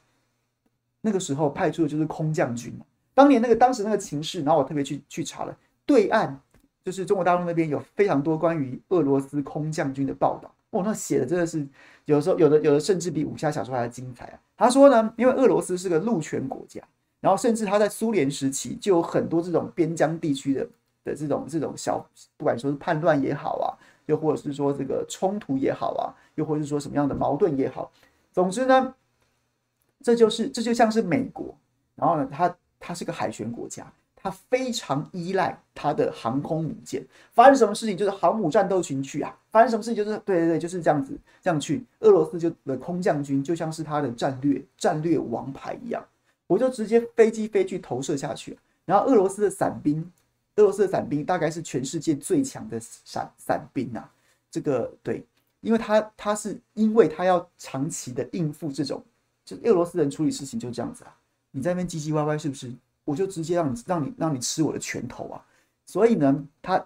[1.00, 2.76] 那个时候派出的就是空降军。
[3.14, 5.56] 当年那个当时那个情势，然后我特别去去查了，
[5.86, 6.40] 对岸
[6.84, 10.53] 就是中国大陆那边有非常多关于俄罗斯空降军的报道。
[10.74, 11.66] 哦，那写的真的是
[12.04, 14.40] 有时候有的有的甚至比武侠小说还要精彩啊。
[14.56, 16.82] 他说呢，因为俄罗斯是个陆权国家。
[17.20, 20.68] 然后甚至他在苏联时期就有很多这种边疆地区的
[21.02, 22.06] 的这种这种小，
[22.36, 23.72] 不管说是叛乱也好啊，
[24.04, 27.90] 又或者是说这个冲突也好啊，又或者是说什么样的矛盾也好，
[28.30, 28.94] 总之呢，
[30.02, 31.56] 这就是这就像是美国，
[31.94, 33.90] 然后呢，它它是个海权国家，
[34.24, 46.02] 他非常依赖他的航空母舰，发生什么事情就是航母战斗群去啊，发生什么事情就是对对对，就是这样子这样去，俄罗斯就的空降军就像是他的战略战略王牌一样。
[46.46, 50.00] 我就直接飞机飞去投射下去，然后俄罗斯的伞兵，
[50.56, 54.10] 俄罗斯的伞兵大概是全世界最强的伞伞兵啊。
[54.50, 55.22] 这个对，
[55.60, 59.04] 因为他他是因为他要长期的应付这种，
[59.44, 61.14] 就俄罗斯人处理事情就这样子啊。
[61.50, 62.72] 你在那边唧唧歪歪是不是？
[63.04, 65.44] 我就直接让你让你让你吃我的拳头啊。
[65.86, 66.84] 所以呢，他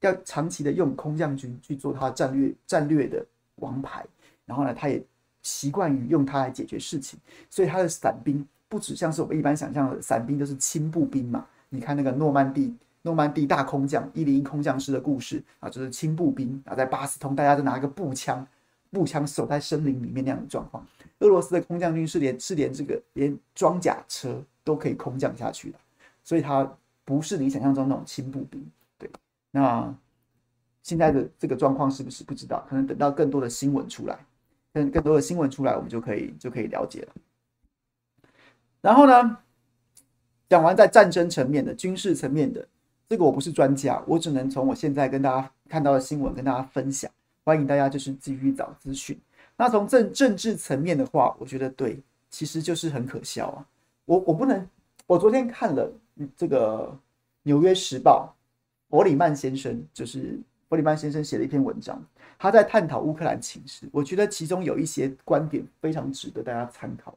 [0.00, 3.24] 要长期的用空降军去做他的战略战略的
[3.56, 4.04] 王牌，
[4.44, 5.02] 然后呢，他也
[5.42, 8.46] 习惯于用它来解决事情，所以他的伞兵。
[8.70, 11.46] 不只像是我们一般想象的伞兵都是轻步兵嘛？
[11.70, 18.46] 你看那个诺曼底诺曼底大空降一零一空降师的故事啊，就是轻步兵啊，在巴斯通大家都拿一个步枪，
[18.90, 20.86] 步枪守在森林里面那样的状况。
[21.20, 25.78] 俄罗斯的空降军是连是连这个连装甲车都可以空降下去的，
[26.22, 26.70] 所以它
[27.06, 28.62] 不是你想象中那种轻步兵。
[28.98, 29.10] 对，
[29.50, 29.94] 那
[30.82, 32.66] 现在的这个状况是不是不知道？
[32.68, 34.18] 可能等到更多的新闻出来，
[34.74, 37.12] 更更多的新闻出来，我们就可以就可以了解了。
[38.82, 39.38] 然后呢，
[40.50, 42.68] 讲完在战争层面的军事层面的
[43.08, 47.10] 这个我不是专家，我只能从我现在跟大家看到的新闻跟大家分享。
[47.42, 49.18] 欢迎大家就是继续找资讯。
[49.56, 53.64] 那从政政治层面的话，我觉得对，其实就是很可笑啊。
[54.08, 54.66] 我我不能，
[55.06, 55.92] 我昨天看了
[56.34, 56.86] 这个
[57.42, 58.34] 《纽约时报》，
[58.90, 62.02] 伯里曼先生就是伯里曼先生写了一篇文章，
[62.38, 63.86] 他在探讨乌克兰情势。
[63.92, 67.14] 我觉得其中有一些观点非常值得大家参考，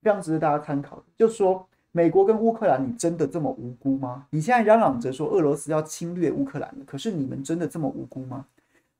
[0.00, 1.04] 非常值得大家参考。
[1.14, 4.26] 就说，美国跟乌克兰，你真的这么无辜吗？
[4.30, 8.46] 你现在嚷嚷着说俄罗斯要侵略乌克兰了，可是你们真的这么无辜吗？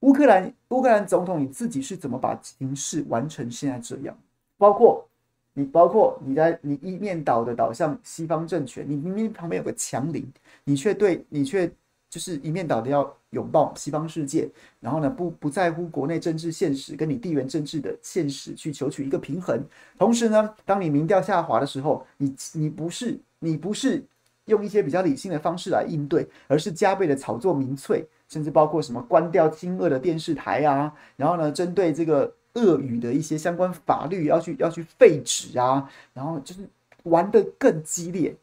[0.01, 4.15] 乌克兰乌克兰总统你自己是怎么把情势完成现在这样？
[4.59, 5.09] 包括
[5.55, 10.27] 你，包括你在你一面倒的倒向西方政权，你明明旁边有个强邻，
[10.65, 11.67] 你却对你却
[12.11, 14.49] 就是一面倒的要拥抱西方世界，
[14.81, 19.61] 然后呢不不在乎国内政治现实跟你地缘政治的现实去求取一个平衡。
[19.99, 24.05] 同时呢，当你民调下滑的时候，你你不是你不是
[24.45, 28.07] 用一些比较理性的方式来应对，而是加倍的炒作民粹。
[28.27, 36.69] 甚至包括什么关掉亲俄的电视台啊，然后呢，针对这个俄语的一些相关法律要去要去废止啊，然后就是
[37.05, 38.35] 玩得更激烈。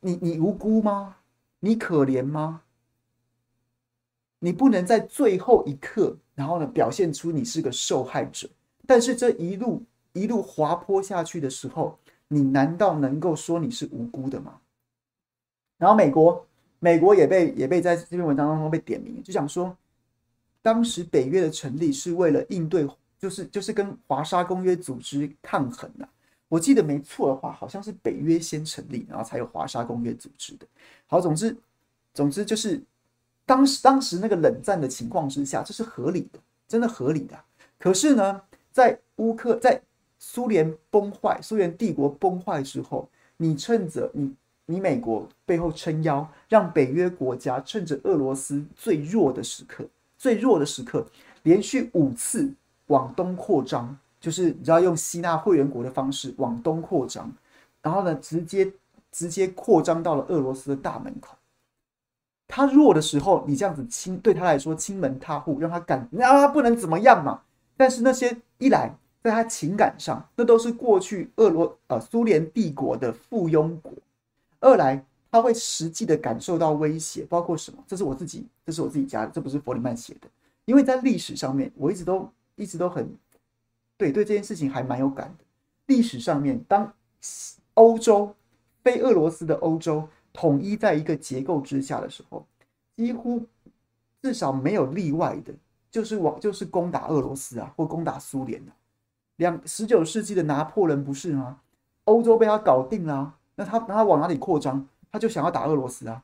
[0.00, 1.16] 你你无辜吗？
[1.60, 2.62] 你可怜吗？
[4.38, 8.48] 你不能在最后一刻，然后呢，表现出你是个受害者。
[8.86, 9.82] 但是这一路
[10.12, 14.60] 一路滑坡下去的时候，你难道能够说你是无辜的吗？
[15.78, 16.46] 然后美国。
[16.82, 19.76] 美国也被也被在这篇文章当中被点名，就想说，
[20.62, 22.88] 当时北约的成立是为了应对，
[23.20, 26.08] 就是就是跟华沙公约组织抗衡的。
[26.48, 30.66] 我记得没错的话，好像是北约先成立，然后才有华沙公约组织的。
[31.06, 31.56] 好，总之
[32.12, 32.82] 总之就是
[33.46, 37.38] 当时当时那个冷战的情况之下，这是合理的，真的合理的。
[37.78, 39.80] 可是呢，在乌克在
[40.18, 44.34] 苏联崩坏，苏联帝国崩坏之后，你趁着你。
[44.66, 49.84] 你美国背后撑腰，让北约国家趁着俄罗斯最弱的时刻、
[50.16, 51.04] 最弱的时刻，
[51.42, 52.48] 连续五次
[52.90, 57.32] 往东扩张，就是你知道用吸纳会员国的方式往东扩张，
[57.80, 58.70] 然后呢，直接
[59.10, 61.36] 直接扩张到了俄罗斯的大门口。
[62.48, 67.40] 他弱的时候，你这样子亲对他来说亲门踏户，让他感让他不能怎么样嘛。
[67.76, 73.92] 但是那些一来，在他情感上，那都是过去俄罗呃苏联帝国的附庸国。
[74.58, 77.78] 二来，他会实际的感受到威胁，包括什么？
[77.86, 80.28] 这是我自己，这是我自己加的，这不是弗里曼写的。
[80.64, 82.28] 因为在历史上面，我一直都
[82.60, 83.16] 一直都很
[83.96, 85.44] 对对这件事情还蛮有感的。
[85.86, 86.92] 历史上面，当
[87.74, 88.34] 欧洲
[88.82, 92.46] 非俄罗斯的欧洲统一在一个结构之下的时候，
[92.96, 93.44] 几乎
[94.22, 95.52] 至少没有例外的，
[95.90, 98.70] 就是往就是攻打俄罗斯啊，或攻打苏联的。
[99.36, 101.60] 两十九世纪的拿破仑不是吗？
[102.04, 103.34] 欧洲被他搞定了。
[103.56, 104.86] 那他那他往哪里扩张？
[105.10, 106.22] 他就想要打俄罗斯啊，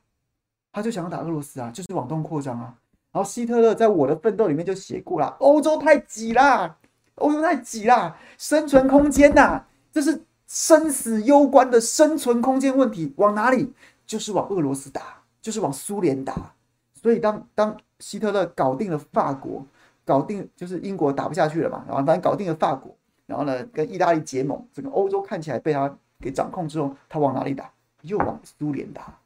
[0.71, 2.79] 他就想要打俄罗斯啊，就是往东扩张啊。
[3.17, 6.77] 然后希特勒在我的奋斗里面就写过了：欧洲太挤啦，
[7.15, 13.15] 欧洲太挤啦，生存空间呐、这是生死攸关的生存空间问题。
[13.17, 13.73] 往哪里？
[14.05, 16.55] 就是往俄罗斯打，就是往苏联打。
[16.93, 19.65] 所以当当希特勒搞定了法国，
[20.05, 22.95] 搞定就是英国打不下去了嘛，然后反正搞定了法国，
[23.25, 25.97] 然后呢跟意大利结盟，整个欧洲看起来被他。
[26.19, 27.71] 给掌控之后，他往哪里打？
[28.01, 29.19] 又往苏联打。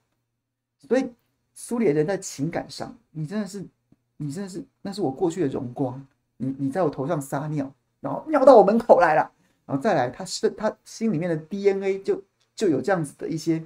[0.88, 1.08] 所以
[1.54, 3.64] 苏联人在情感上，你真的是，
[4.22, 6.06] 你真的是，那是我过去的荣光。
[6.36, 9.30] 你你在我头上撒尿，然后尿到我门口来了，
[9.64, 12.22] 然后再来，他是他心里面的 DNA 就
[12.54, 13.64] 就有这样子的一些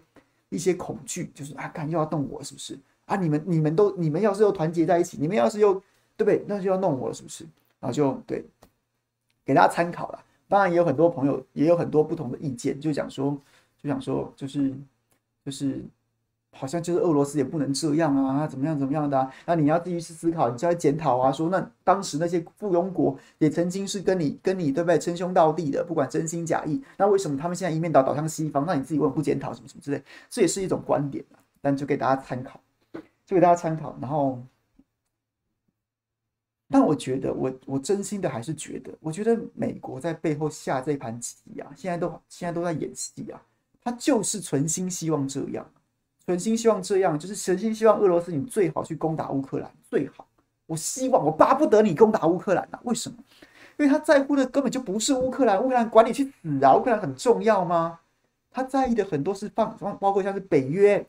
[0.51, 2.79] 一些恐惧，就是啊，看又要动我是不是？
[3.07, 5.75] 啊，你们你们都你们要是又团结在一起，你们要是又
[6.17, 6.45] 对不对？
[6.47, 7.45] 那就要弄我了是不是？
[7.81, 8.45] 然后就对，
[9.45, 10.25] 给大家参考了。
[10.49, 13.37] 当然也有很多朋友，也有很多不同的意见，就讲说，
[13.83, 14.73] 就讲说，就是
[15.45, 15.83] 就是，
[16.55, 19.31] 好像就是俄罗斯也不能这样啊，怎么样怎么样的？
[19.45, 28.65] 那你要继续去思考，你就要检讨啊，说那当时那些附庸国也曾经是跟你跟你对不对称兄道弟的，不管真心假意，那为什么他们现在一面倒倒向西方？
[28.65, 30.03] 那你自己为什么不检讨什么什么之类？
[30.31, 32.61] 这也是一种观点啊，但就给大家参考，
[33.27, 34.43] 就给大家参考，然后。
[36.71, 43.41] 但我觉得，我我真心的还是觉得，我觉得美国在背后下这盘棋啊，现在都现在都在演戏啊，
[43.83, 45.65] 他就是存心希望这样，
[46.27, 50.27] 存心希望这样，就是存心希望俄罗斯你最好去攻打乌克兰，最好，
[50.67, 53.17] 我希望我巴不得你攻打乌克兰啊，为什么？
[53.77, 57.99] 因为他在乎的根本就不是乌克兰，乌克兰管你去死啊，乌克兰很重要吗？
[58.51, 61.05] 他在意的很多是放，包括像是北约，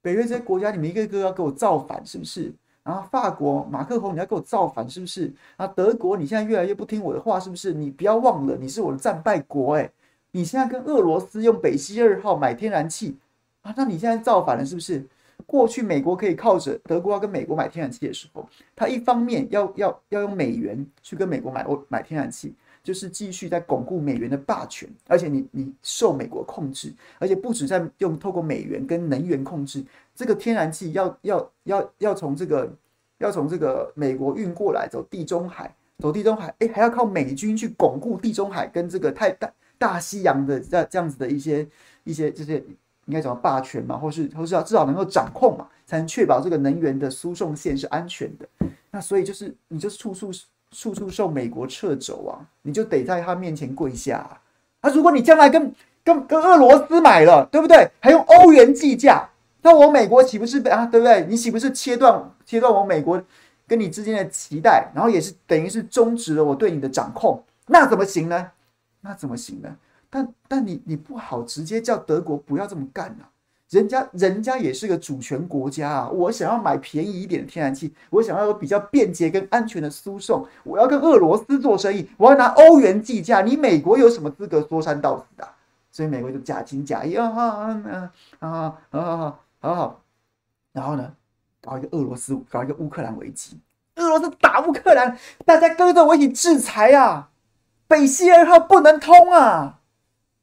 [0.00, 2.52] 北约这些国家，你们一个一个要给我造反，是不是？
[2.82, 5.32] 然后法国马克宏，你要给我造反是不是？
[5.56, 7.72] 啊，德国你现在越来越不听我的话是不是？
[7.72, 9.88] 你不要忘了，你是我的战败国哎！
[10.32, 13.18] 你现在跟俄罗斯用北溪二号买天然气
[13.62, 13.74] 啊？
[13.76, 15.04] 那你现在造反了是不是？
[15.44, 29.84] 过去美国可以靠着德国要跟美国买天然气的时候，他一方面要要要用美元去跟美国买买天然气，就是继续在巩固美元的霸权，而且你你受美国控制，而且不止在用透过美元跟能源控制
[30.14, 32.72] 这个天然气要要要要从这个
[33.18, 41.66] 要从这个美国运过来走地中海，走地中海，哎，还要靠美军去巩固地中海跟这个太大大西洋的这这样子的一些
[42.04, 42.62] 一些这些。
[43.12, 48.66] 应该怎么霸权嘛，或是或是要至少能够掌控嘛，才能确保这个能源的输送线是安全的。
[48.90, 50.32] 那所以就是你就是处处
[50.70, 54.40] 处处受美国掣肘啊，你就得在他面前跪下啊。
[54.80, 57.86] 啊如果你将来跟跟跟俄罗斯买了，对不对？
[58.00, 59.28] 还用欧元计价，
[59.60, 60.86] 那我美国岂不是啊？
[60.86, 61.26] 对不对？
[61.28, 63.22] 你岂不是切断切断我美国
[63.66, 67.44] 跟你之间的期待，然后也是等于是终止了我对你的掌控？
[67.66, 68.50] 那怎么行呢？
[69.02, 69.76] 那怎么行呢？
[70.14, 73.32] 但但你你不好直接叫德国不要这么干啊！
[73.70, 76.08] 人家人家也是个主权国家啊！
[76.10, 85.48] 我想要买便宜一点的天然气，我想要有比较便捷跟安全的输送，我要跟俄罗斯做生意，我要拿欧元计价，你美国有什么资格说三道四的？
[85.90, 90.02] 所以美国就假情假意啊啊啊啊啊啊好，
[90.72, 91.10] 然后呢，
[91.62, 93.58] 搞一个俄罗斯，搞一个乌克兰危机，
[93.96, 97.30] 俄罗斯打乌克兰，大家跟着我一起制裁啊！
[97.88, 99.80] 北溪二号不能通啊！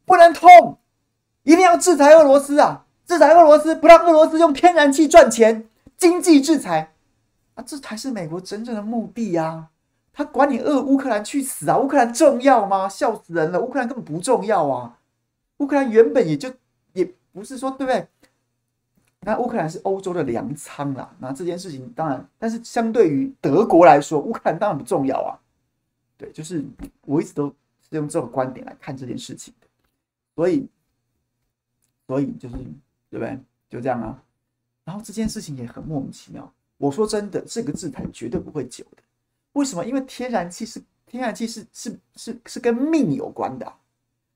[0.10, 0.80] 不能通，
[1.44, 2.88] 一定要制裁俄罗斯啊！
[3.06, 6.94] 制裁俄罗斯，不让俄罗斯用天然气赚钱，经济制裁
[7.54, 9.68] 啊，这才是美国真正的目的呀！
[10.12, 11.78] 他管你俄乌克兰去死啊！
[11.78, 12.90] 乌克兰重要吗？
[12.90, 13.62] 笑死人了！
[13.62, 14.98] 乌克兰根本不重要啊！
[15.58, 16.52] 乌克兰原本也就
[16.94, 18.08] 也不是说对不对？
[19.22, 25.38] 那乌克兰是欧洲的粮仓啦，那这件事情当然，但是相对于德国来说，乌克兰当然不重要啊。
[26.18, 26.66] 对，就是
[27.06, 29.68] 我一直都是用这种观点来看这件事情的。
[30.40, 30.66] 所以，
[32.08, 32.56] 所以就是
[33.10, 33.38] 对不对？
[33.70, 34.24] 就这样啊。
[34.86, 36.50] 然后这件事情也很莫名其妙。
[36.78, 39.04] 我说真的，这个制裁绝对不会久的。
[39.52, 39.86] 为什么？
[39.86, 43.70] 因为天然气是天然气是是是是跟命有关的。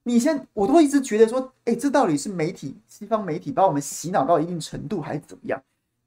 [0.03, 5.63] 你先，我都一直觉得说，哎，这到底是媒体西方媒体把我们洗脑到一定程度，还是怎么样？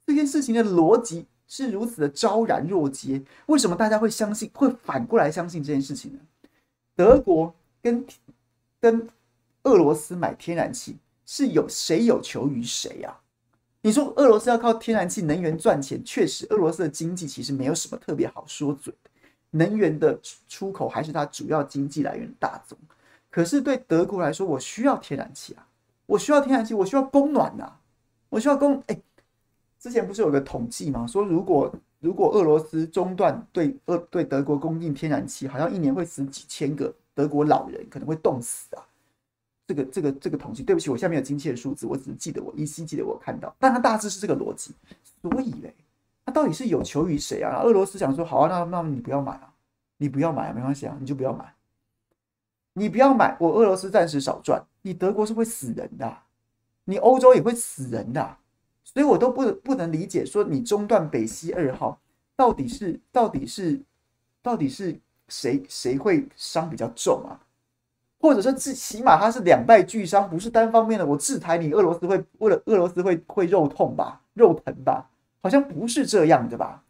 [0.06, 6.18] 这件事情的逻辑是如此的昭然若揭，为什么大家会相信，会反过来相信这件事情呢？
[6.94, 8.06] 德国跟
[8.78, 9.08] 跟
[9.66, 10.96] 俄罗斯买天然气
[11.26, 13.14] 是有谁有求于谁呀？
[13.82, 19.10] 你说俄罗斯要靠天然气能源赚钱，确实，俄罗斯的经济其实没有什么特别好说嘴的，
[19.50, 22.78] 能源的出口还是它主要经济来源大宗。
[23.30, 25.66] 可是对德国来说，我需要天然气啊，
[26.06, 27.70] 我需要天然气，我需要供暖呐，
[28.28, 28.82] 我需要供。
[28.86, 28.98] 哎，
[29.78, 31.06] 之前不是有个统计吗？
[31.06, 38.82] 说如果如果俄罗斯中断对俄对德国供应天然气，好像一年会死几千个德国老人，可能会冻死啊。
[39.66, 44.72] 这个这个这个统计，对不起，我下面有精确的数字，我只是记得我依稀记得我看到，但它大致是这个逻辑。
[45.20, 45.74] 所以嘞，
[46.24, 47.62] 它到底是有求于谁啊？
[47.62, 49.52] 俄罗斯想说，好啊，那那你不要买啊，
[49.96, 51.52] 你不要买啊，没关系啊，你就不要买，
[52.74, 56.16] 你不要买，我俄罗斯暂时少赚，你德国是会死人的，
[56.84, 58.36] 你欧洲也会死人的，
[58.84, 62.00] 所以我都不不能理解，说你中断北溪二号，
[62.36, 63.80] 到底是到底是
[64.42, 67.40] 到底是谁谁会伤比较重啊？
[68.26, 71.06] 或者说，至起码它是两败俱伤，不是单方面的。
[71.06, 75.08] 我制裁你，俄罗斯会为了俄罗斯会会肉痛吧，肉疼吧？
[75.40, 76.82] 好像不是这样的吧？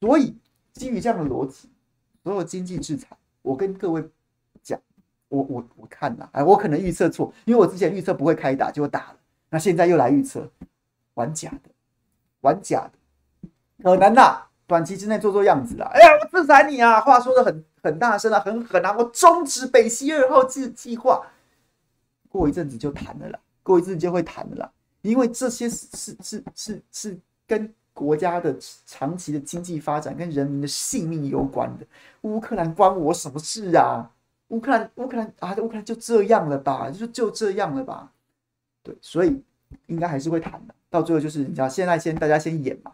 [0.00, 0.34] 所以
[0.72, 1.68] 基于这样的逻辑，
[2.24, 4.02] 所有经济制裁，我跟各位
[4.62, 4.80] 讲，
[5.28, 9.16] 我我我看呐，哎，我可能预测错，因为我之前预测不会开打，结果打了，
[9.50, 10.50] 那现在又来预测，
[11.14, 11.70] 玩假的，
[12.40, 13.48] 玩假的，
[13.82, 14.42] 可能呐。
[14.72, 15.86] 短期之内做做样子啦！
[15.92, 16.98] 哎呀，我制裁你啊！
[16.98, 18.96] 话说得很很大声啊，很狠啊！
[18.96, 21.26] 我终止北溪二号计计划，
[22.30, 24.72] 过一阵子就谈了啦，过一阵子就会谈了啦。
[25.02, 28.56] 因为这些是是是是是跟国家的
[28.86, 31.84] 长期的经济发展跟人民的性命有关的。
[32.22, 34.10] 乌克兰关我什么事啊？
[34.48, 36.90] 乌克兰乌克兰啊，乌克兰就这样了吧？
[36.90, 38.10] 就就这样了吧？
[38.82, 39.42] 对，所以
[39.88, 40.74] 应该还是会谈的。
[40.88, 42.90] 到最后就是你知道，现在先大家先演嘛。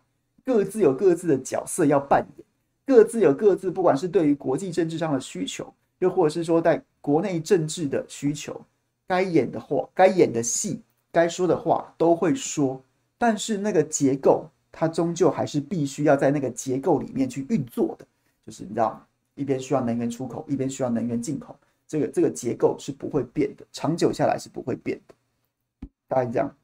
[0.48, 2.46] 各自有各自的角色要扮演，
[2.86, 8.58] 各自有各自，不管是对于国际政治上的需求，又或者是说在国内政治的需求，
[9.06, 10.80] 该演的话、该演的戏、
[11.12, 12.82] 该说的话都会说。
[13.18, 18.06] 但是那个结构，它终究还是必须要在那个结构里面去运作的。
[18.46, 21.54] 就是你知道，一边需要能源出口，一边需要能源进口，
[21.86, 25.14] 这个这个结构是不会变的，长久下来是不会变的。
[26.08, 26.56] 大概这样。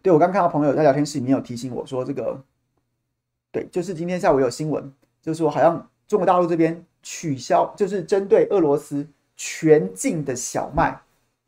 [0.00, 2.40] 对，我刚看到朋友在聊天室里面有提醒我说这个。
[3.50, 4.92] 对，就是今天下午有新闻，
[5.22, 11.00] 就是说好像中国大陆这边取消，就是针对俄罗斯全境的小麦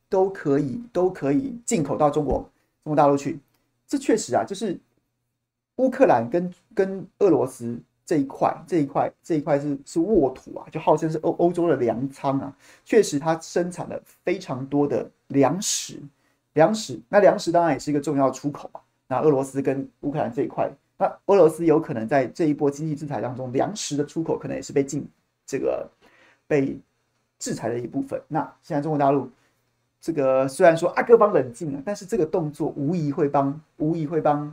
[0.08, 2.38] 都可以都可以进口到中国
[2.84, 3.38] 中国大陆去。
[3.86, 4.78] 这确实啊，就是
[5.76, 12.56] 乌克兰跟跟俄罗斯这一块，这一块这一块是是沃土啊，就号称是欧欧洲的粮仓啊。
[12.84, 16.00] 确实，它生产了非常多的粮食，
[16.54, 18.80] 粮食那粮食当然也是一个重要出口啊。
[19.08, 20.70] 那俄罗斯跟乌克兰这一块，
[21.00, 25.08] 那俄罗斯有可能在这一波经济制裁当中，粮食的出口可能也是被禁
[25.46, 25.88] 这个
[26.46, 26.78] 被
[27.38, 28.20] 制裁的一部分。
[28.28, 29.30] 那现在中国大陆。
[30.02, 34.50] 这个虽然说啊，各方冷静啊，但是这个动作无疑会帮，无疑会帮，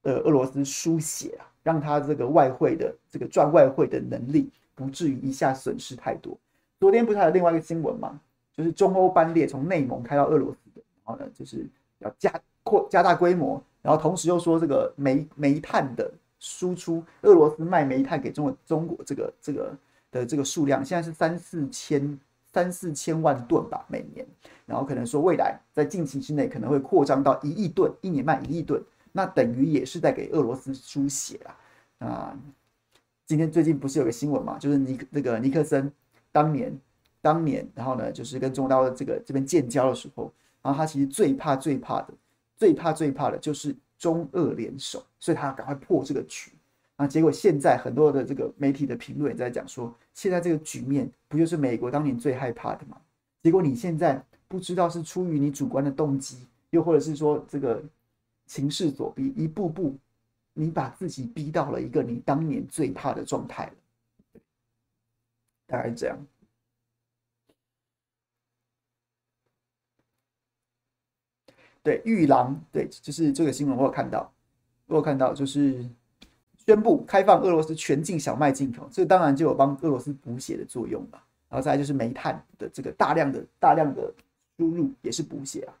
[0.00, 6.34] 呃，俄罗斯输血啊，让他这个外汇的这个赚外汇的能力不至于一下损失太多。
[6.78, 8.18] 昨天不是还有另外一个新闻吗？
[8.54, 11.66] 就是中欧班列从内蒙开到俄罗斯的，然后呢，就是
[11.98, 19.76] 要加扩加大规模，然后同时又说这个煤煤炭的输出，俄罗斯卖煤炭给中国中国这个这个
[20.10, 22.18] 的这个数量现在是三四千。
[22.52, 24.26] 三四千万吨吧，每年，
[24.66, 31.54] 然后可能说未来在近期之内可能会扩张到一亿吨，一年卖一亿吨，那等于也是在给俄罗斯输血啊！
[32.04, 32.38] 啊，
[33.24, 35.92] 今天最近不是有个新闻嘛，就是尼那个尼克森
[36.32, 36.76] 当年
[37.22, 42.12] 当年，然后呢，就是跟中国大陆这个这边建交的时候，然后他其实最怕最怕的，
[42.60, 46.52] 最怕最怕的就是中俄联手，所以他要赶快破这个局。
[46.96, 53.00] 啊结果现在很多的这个媒体的评论也在讲说，现在这个局面不就是美国当年最害怕的吗？
[53.42, 57.82] 结果你现在不知道是出于你主观的动机，又或者是说这个
[58.44, 59.96] 情势所逼，一步步
[60.52, 64.40] 你把自己逼到了一个你当年最怕的状态了，
[65.66, 66.18] 大概是这样。
[71.82, 74.32] 对，玉郎，对，就是这个新闻我有看到，
[74.86, 75.88] 我有看到，就是。
[76.66, 81.20] 宣布开放俄罗斯全境小麦进口，这当然就有帮俄罗斯补血的作用了。
[81.48, 84.12] 然后再就是煤炭的这个大量的大量的
[84.56, 85.74] 输入也是补血啊。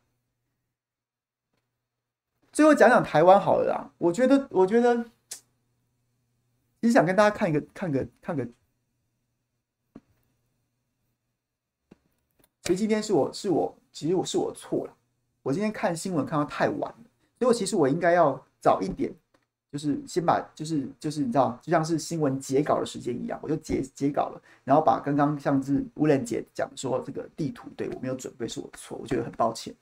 [2.50, 5.04] 最后讲讲台湾好了啦，我觉得我觉得，
[6.80, 8.44] 其实想跟大家看一个看个看个，
[12.62, 14.96] 其实今天是我是我其实我是我错了，
[15.42, 16.96] 我今天看新闻看到太晚了，
[17.38, 19.12] 所以我其实我应该要早一点。
[19.72, 29.72] 就是先把，就是就是你知道，就像是新闻截稿的时间一样，我就截截稿了，然后把刚刚像是乌兰姐讲说这个地图，对，我没有准备是我错，我觉得很抱歉。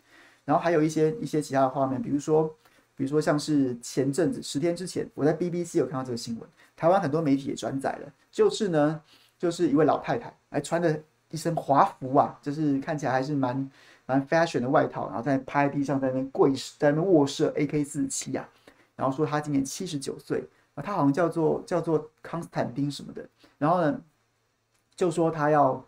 [0.45, 2.55] 然后还有一些一些其他的画面，比如说
[2.95, 6.47] 比如说像是前阵子十天之前，我在 BBC 有看到这个新闻，
[6.77, 9.01] 台湾很多媒体也转载了，就是呢，
[9.39, 13.71] 就是一位老太太，还穿着一身华服啊，就是看起来还是蛮
[14.09, 18.49] 蛮 fashion 的外套，然后在趴在地上在那跪，在那边卧射 AK 四十七啊。
[18.97, 20.43] 然后说他今年七十九岁
[20.75, 23.29] 啊，他好像叫做叫做康斯坦丁什么的。
[23.59, 24.01] 然后呢，
[24.97, 25.85] 就说他要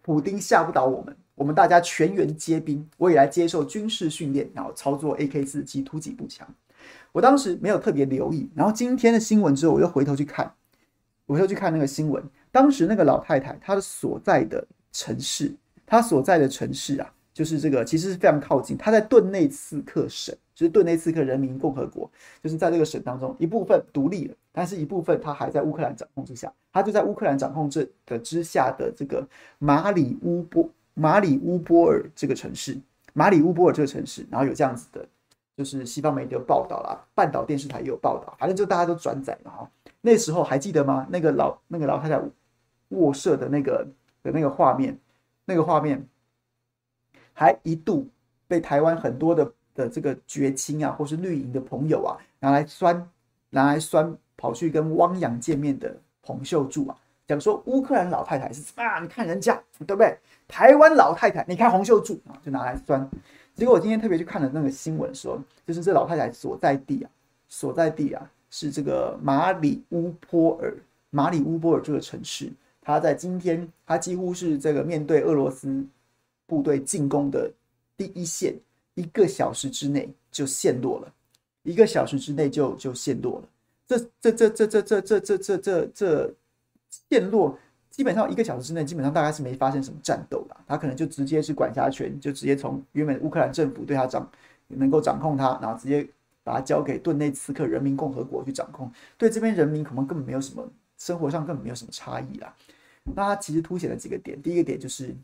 [0.00, 6.48] 普丁吓不倒我们，我们大家全员皆兵，我也来接受军事训练，然后操作 AK 四七突击步枪。
[7.12, 10.50] 我当时没有特别留意，然后今天的新闻之后，我又回头去看，
[11.26, 15.54] 我又去看那个新闻，当时那个老太太她的所在的城市，
[15.84, 17.12] 她所在的城市啊。
[17.38, 18.76] 就是这个，其实是非常靠近。
[18.76, 22.10] 他在顿内茨克省，就是顿内茨克人民共和国，
[22.42, 26.52] 就是在这个省当中，一部分独立了，但是一部分他还在乌克兰掌控之下。
[26.72, 29.24] 他就在乌克兰掌控这的之下的这个
[29.60, 32.76] 马里乌波马里乌波尔这个城市，
[33.12, 35.06] 马里乌波尔这个城市，然后有这样子的，
[35.56, 39.70] 就是西方媒体有报道啦，半岛电视台也有报道，反正就大家都转载了哈。
[40.00, 41.06] 那时候还记得吗？
[41.08, 42.20] 那个老那个老太太
[42.88, 43.86] 卧射的那个
[44.24, 44.98] 的那个画面，
[45.44, 46.04] 那个画面。
[47.38, 48.04] 还一度
[48.48, 53.08] 被台湾很多的的这个绝亲啊，或是绿营的朋友啊，拿来酸，
[53.50, 56.96] 拿来酸，跑去跟汪洋见面的洪秀柱啊，
[57.28, 59.54] 讲说乌克兰老太太是啊，你看人家
[59.86, 60.18] 对不对？
[60.48, 63.08] 台湾老太太，你看洪秀柱啊，就拿来酸。
[63.54, 67.10] 结果我今天特别去看了那个新闻，说就是这老太太所在地啊，
[67.48, 70.76] 所在地啊是这个马里乌波尔，
[71.10, 75.86] 马里乌波尔这个城市，他在今天，他几乎是这个面对俄罗斯。
[76.48, 77.52] 部队进攻的
[77.94, 78.58] 第一线，
[78.94, 81.12] 一个小时之内就陷落了，
[81.62, 83.48] 一个小时之内就就陷落了。
[83.86, 86.34] 这这这这这这这这这这这
[87.10, 87.58] 陷落，
[87.90, 90.64] 基本上一个小时之内，基本上大概是没发生什么战斗了。
[90.66, 94.28] 他可能就直接是管辖权，就直接从原本乌克兰政府对他掌
[94.68, 96.08] 能够掌控他，然后直接
[96.42, 98.90] 把他交给顿内茨克人民共和国去掌控。
[99.18, 102.54] 对这边人民可能根本没有什么生活上根本没有什么差异啦。
[103.04, 105.14] 那他其实凸显了几个点，第一个点就是。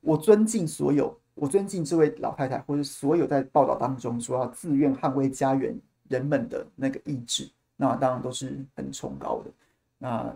[0.00, 5.78] 我尊敬所有，我尊敬这位老太太，或者所有在报道当中说要自愿捍卫家园
[6.08, 9.50] 人们的那个意志，那当然都是很崇高的。
[9.98, 10.34] 那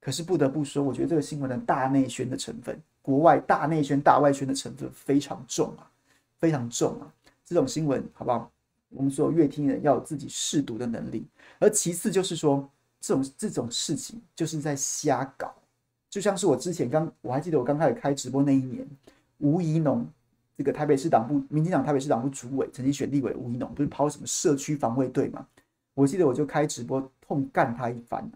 [0.00, 5.90] 可是不得不说，我觉得这个新闻的大内宣的成分，国外大内宣、大外宣的成分非常重啊，
[6.38, 7.12] 非常重啊。
[7.44, 8.50] 这种新闻好不好？
[8.90, 11.26] 我们所有乐听人要有自己试读的能力，
[11.58, 15.52] 而其次就是说，这种这种事情就是在瞎搞，
[16.16, 18.88] 就像是我之前刚我还记得我刚开始开直播那一年，
[19.36, 20.08] 吴怡农
[20.56, 25.46] 这个台北市党部民进党台北市党部主委，曾经选立委吴怡农不是跑什么社区防卫队吗？
[25.92, 28.26] 我记得我就开直播痛干他一番。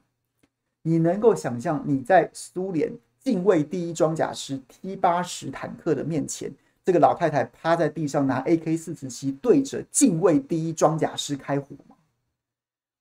[0.83, 6.53] 你能够想象你在苏联近卫第一装甲师 T 八十坦克的面前，
[6.85, 11.97] 这个老太太趴在地上拿 AK 四十七对着近卫第一装甲师开火吗？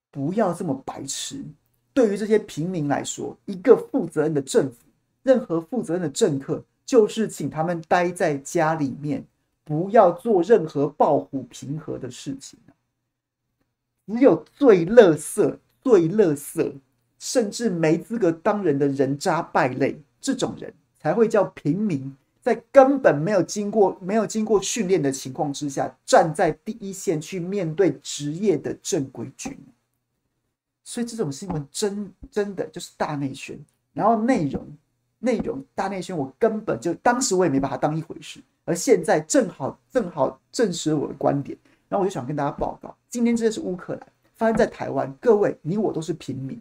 [0.09, 1.43] 不要这么白痴。
[1.99, 4.77] 对于这些平民来说，一个负责任的政府，
[5.21, 9.21] 任何负责任的政客，就是请他们待在家里面，
[9.65, 12.57] 不要做任何抱虎平和的事情。
[14.07, 16.71] 只有最垃圾、最垃圾，
[17.17, 22.15] 甚至没资格当人的人渣败类，这种人才会叫平民。
[22.39, 29.53] 在根本没有经过、没有经过训练的情况之下，站在第一线去面对职业的正规军，
[30.89, 33.63] 所以这种新闻真真的就是大内宣，
[33.93, 34.65] 然后内容
[35.19, 41.55] 内容大内宣，我根本就当时我也没把它当一回事，而现在正好正好证实了我的观点，
[41.87, 46.59] 然后我就想跟大家报告，今天真的是乌克兰发生在台湾，各位你我都是平民，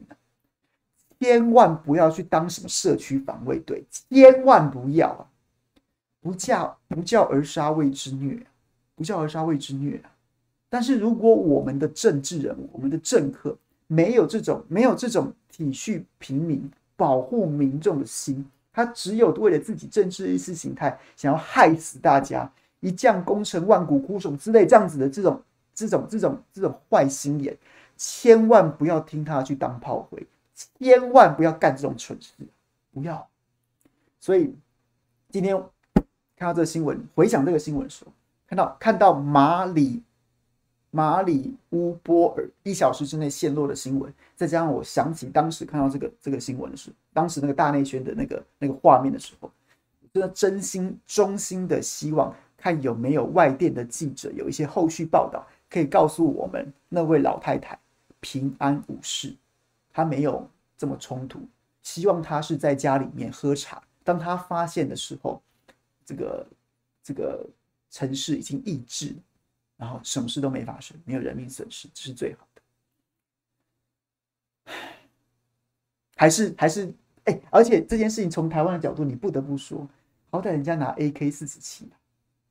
[1.18, 5.24] 千万不要去当什么社区防卫队，千万不要啊！
[6.20, 8.46] 不叫不教而杀谓之虐，
[8.94, 9.98] 不教而杀谓之虐。
[10.68, 13.56] 但是如果我们的政治人物、我们的政客
[13.88, 25.42] 没有这种没有这种体恤平民、保护民众的心，他只有为了自己政治意识形态，想要害死大家，一将功成万骨枯什么之类这样子的这种
[25.74, 27.58] 这种这种这种坏心眼，
[27.96, 30.24] 千万不要听他去当炮灰，
[30.78, 32.30] 千万不要干这种蠢事，
[32.92, 33.28] 不要。
[34.20, 34.54] 所以
[35.30, 35.60] 今天。
[36.40, 38.12] 看到这个新闻，回想这个新闻的时候，
[38.46, 40.00] 看到看到马里
[40.90, 49.50] 马里乌波尔一小时之内陷落的新闻，再加上我想起当时看到这个这个新闻的时候，当时那个大内宣的那个那个画面的时候，
[50.12, 57.78] 真的真心衷心的希望看有没有外电的记者有一些后续报道，可以告诉我们那位老太太
[58.20, 59.34] 平安无事，
[59.92, 61.40] 她没有这么冲突，
[61.82, 65.42] 希望她是在家里面喝茶，当她发现的时候。
[66.08, 66.46] 这个
[67.02, 67.46] 这个
[67.90, 69.14] 城市已经抑制，
[69.78, 72.60] 然后什么事都没发生，没有人命损失，这是最好的。
[76.16, 76.92] 还是还是
[77.24, 79.88] 哎，而且这件事情从台湾的角度，你不得不说，
[80.30, 81.88] 好歹人家拿 AK 四十七，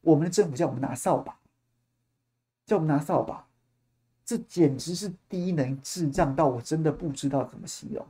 [0.02, 1.38] 我们的政府叫我们拿扫把，
[2.66, 3.46] 叫我们拿扫把，
[4.24, 8.08] 这简直是低能智障到我真的不知道怎么形容，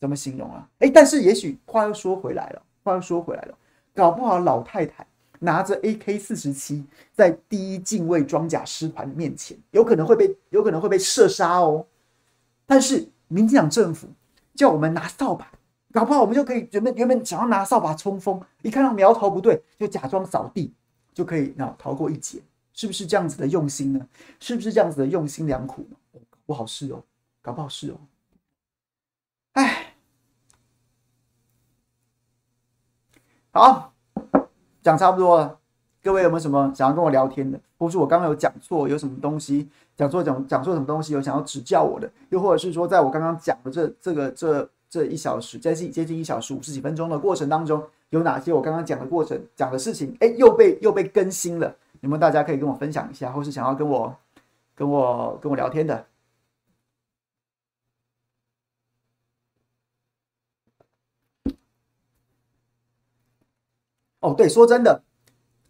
[0.00, 0.68] 怎么形容啊？
[0.80, 3.56] 哎，但是也许话又说回来了，话又说回来了。
[3.94, 5.06] 搞不好老太太
[5.40, 11.86] 拿着 AK 四十七，在第一近卫装甲师团面前，有可能会被有可能会被射杀哦。
[12.66, 14.08] 但是民进党政府
[14.54, 15.50] 叫我们拿扫把，
[15.92, 20.72] 搞不好我们就可以原本原本想要拿扫把冲锋，一看到苗头不对，就假装扫地，
[21.14, 22.40] 就可以那逃过一劫，
[22.72, 24.08] 是不是这样子的用心呢？
[24.40, 26.20] 是不是这样子的用心良苦呢？
[26.44, 27.02] 不好是哦，
[27.42, 28.00] 搞不好是哦。
[29.52, 29.82] 哎。
[33.52, 33.94] 好，
[34.86, 35.58] 讲差不多了。
[36.00, 37.58] 各位有没有什么想要跟我聊天的？
[37.76, 42.08] 或是我刚刚有讲错，有什么东西讲错讲讲错什么东西，有想要指教我的？
[42.28, 51.74] 又或者是说，在我刚刚讲的这这个这这一小时接近接近一小时五十几分钟的过程当中，有哪些我刚刚讲的过程讲的事情，哎，又被又被更新了？
[52.02, 54.14] 有没有大家可以跟我分享一下，或是想要跟我
[54.76, 56.04] 跟我跟我聊天的？
[64.26, 65.04] 哦，对，说真的，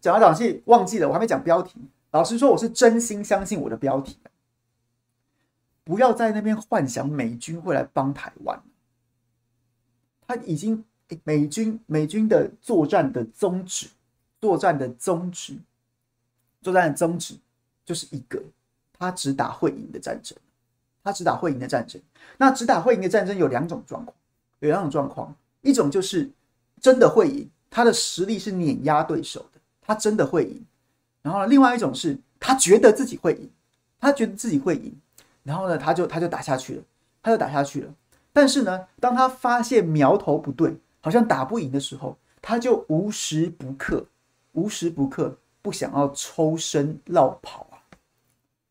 [0.01, 1.79] 讲来讲去忘记了，我还没讲标题。
[2.09, 4.17] 老实说，我是真心相信我的标题。
[5.83, 8.59] 不要在那边幻想美军会来帮台湾。
[10.25, 10.83] 他已经
[11.23, 13.87] 美军美军的作战的宗旨，
[14.41, 15.55] 作战的宗旨，
[16.63, 17.35] 作战的宗旨
[17.85, 18.41] 就是一个，
[18.97, 20.35] 他只打会赢的战争，
[21.03, 22.01] 他只打会赢的战争。
[22.39, 24.17] 那只打会赢的战争有两种状况，
[24.61, 26.27] 有两种状况，一种就是
[26.81, 27.47] 真的会赢。
[27.69, 30.65] 他的实力是碾压对手的，他真的会赢。
[31.21, 33.49] 然后呢，另外一种是他觉得自己会赢，
[33.99, 34.95] 他觉得自己会赢，
[35.43, 36.83] 然后呢，他就他就打下去了，
[37.21, 37.93] 他就打下去了。
[38.31, 44.05] 但是呢，当他发现苗头不对，好像打不赢的时候，他就无时不刻、
[44.53, 47.83] 无时不刻不想要抽身落跑啊！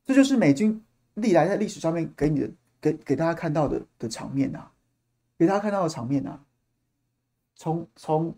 [0.05, 0.83] 这就是美军
[1.15, 4.71] 历来在历史上面给你的、给给大家看到的的场面啊，
[5.37, 6.41] 给大家看到的场面啊，
[7.55, 8.35] 从从。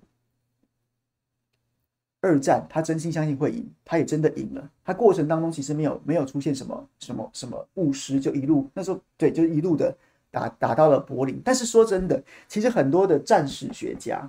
[2.21, 4.71] 二战他真心相信会赢，他也真的赢了。
[4.85, 9.97] 他过程当中其实没有没有出现什么什么什么误失，就一路那时候对，就一路的
[10.31, 11.41] 打打到了柏林。
[11.45, 14.29] 但是说真的，其实很多的战史学家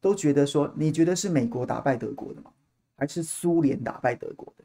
[0.00, 2.50] 都觉得说，你觉得是美国打败德国的吗？
[2.96, 4.64] 还是苏联打败德国的？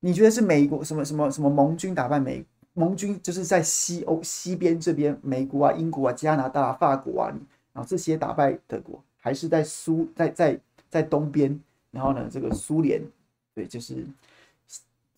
[0.00, 3.20] 你觉得是美国什么什么什么盟军打败美盟军？
[3.22, 7.28] 就是在西欧西边这边，美国啊、英国啊、加拿大、法国啊，
[7.72, 10.58] 然后这些打败德国，还是在苏在在
[11.00, 11.60] 在东边？
[11.90, 13.02] 然后呢，这个苏联
[13.54, 14.06] 对，就是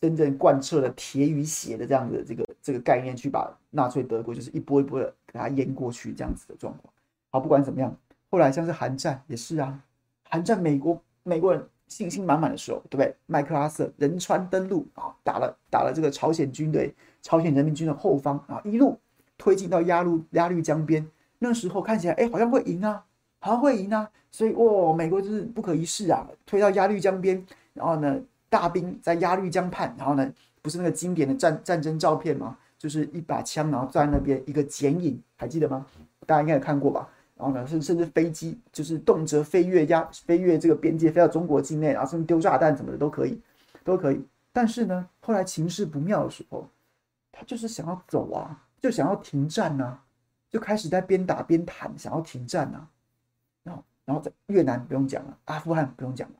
[0.00, 6.92] 真正贯彻了铁与血的这样的这个这个概念，去把纳粹德国就是一波一波的给它淹过去这样子的状况。
[7.30, 7.96] 好，不管怎么样，
[8.30, 9.82] 后来像是韩战也是啊，
[10.24, 11.66] 韩战美国美国人。
[11.88, 13.16] 信心满满的时候，对不对？
[13.24, 18.98] 麦克阿瑟仁川登陆啊，打了打了这个朝鲜军队、朝鲜人民军的后方啊，一路
[19.38, 21.08] 推进到鸭绿鸭绿江边。
[21.38, 23.06] 那时候看起来，哎，好像会赢啊，
[23.40, 24.08] 好像会赢啊。
[24.30, 28.20] 所以，哇、美国就是不可一世啊，推到鸭绿江边，然后呢，
[28.50, 30.30] 大兵在鸭绿江畔，然后呢，
[30.60, 32.56] 不是那个经典的战战争照片吗？
[32.76, 35.84] 就是一把枪，然后站在那边一个剪影，还记得吗？
[36.26, 37.08] 大家应该有看过吧？
[37.36, 43.40] 然后呢，甚甚至飞机就是动辄飞越鸭飞越这个边界，飞到中国境内，然后甚至丢炸弹什么的都可以，
[43.82, 44.22] 都可以。
[44.52, 46.68] 但是呢，后来情势不妙的时候，
[47.32, 50.04] 他就是想要走啊，就想要停战呐、啊，
[50.50, 52.88] 就开始在边打边谈，想要停战呐、啊。
[54.08, 56.36] 然后，在越南不用讲了，阿富汗不用讲了，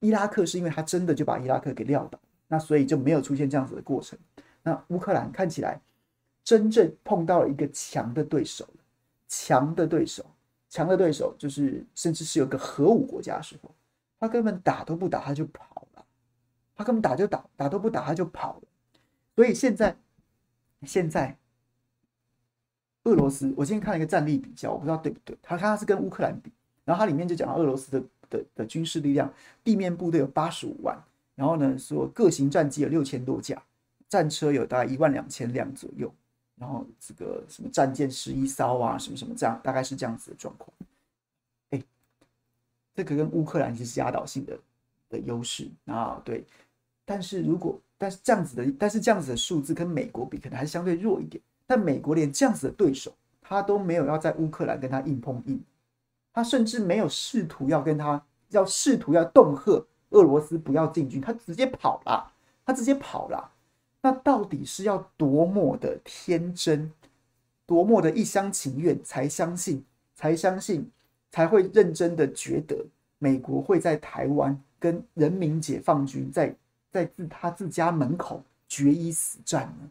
[0.00, 4.18] 伊拉克是因为他真的就把伊拉克给撂倒，那所以就没有出现这样子的过程。
[4.62, 5.78] 那乌克兰看起来
[6.42, 8.66] 真正碰到了一个强的对手。
[9.26, 10.24] 强的对手，
[10.70, 13.74] 强的对手就是，甚至是有个核武国家的时候，
[14.20, 16.06] 他根本打都不打，他就跑了。
[16.76, 18.62] 他根本打就打，打都不打，他就跑了。
[19.34, 19.96] 所以现在，
[20.82, 21.36] 现在，
[23.04, 25.36] 俄罗斯，我今天看了一个战力比较，我不知道对不对。
[25.42, 26.52] 他他是跟乌克兰比，
[26.84, 29.32] 然后它里面就讲到俄罗斯的的的军事力量，
[29.62, 30.96] 地面部队有八十五万，
[31.34, 33.62] 然后呢说各型战机有六千多架，
[34.08, 36.12] 战车有大概一万两千辆左右。
[36.56, 40.70] 然后这个什么战舰十一艘啊，什么什么这样，大概是这样子的状况。
[41.70, 41.82] 哎，
[42.94, 44.56] 这个跟乌克兰其实压倒性的
[45.08, 46.44] 的优势啊，对。
[47.04, 51.42] 但是如果但是这样子的，但是这样子的数字跟美国比，可能还是相对弱一点。
[51.66, 53.12] 但美国连这样子的对手，
[53.42, 55.60] 他都没有要在乌克兰跟他硬碰硬，
[56.34, 58.20] 他甚至没有试图要跟他
[58.50, 62.32] 要试图要恫吓俄罗斯不要进军，他直接跑了，
[62.66, 63.52] 他直接跑了。
[64.02, 66.92] 那到底是要多么的天真，
[67.64, 69.82] 多么的一厢情愿，才相信，
[70.14, 70.90] 才相信，
[71.30, 72.84] 才会认真的觉得
[73.18, 76.54] 美国会在台湾跟人民解放军在
[76.90, 79.90] 在自他自家门口决一死战呢？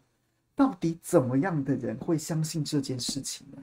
[0.55, 3.57] 到底怎么样的人会相信这件事情呢？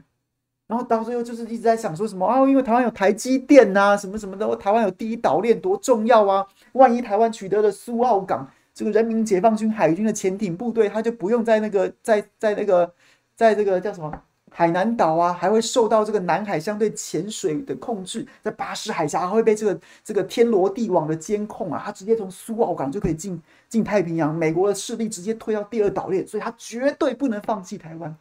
[0.71, 6.47] 然后到最后就是一直在想说什么啊，因为台湾有台积电呐，什么什么的，台湾有第一岛链多重要啊！
[6.75, 8.49] 万一台湾取得了苏澳港。
[8.73, 12.89] 这个人民解放军海军的潜艇部队，他就不用在那个在在那个
[13.35, 14.13] 在这个叫什么
[14.49, 28.17] 海南岛啊，还会受到这个南海相对潜水的控制，在巴士海峡会被这个这个天罗地网的监控啊，他直接从苏澳港就可以进进太平洋，美国的势力直接推到第二岛链，所以他绝对不能放弃台湾。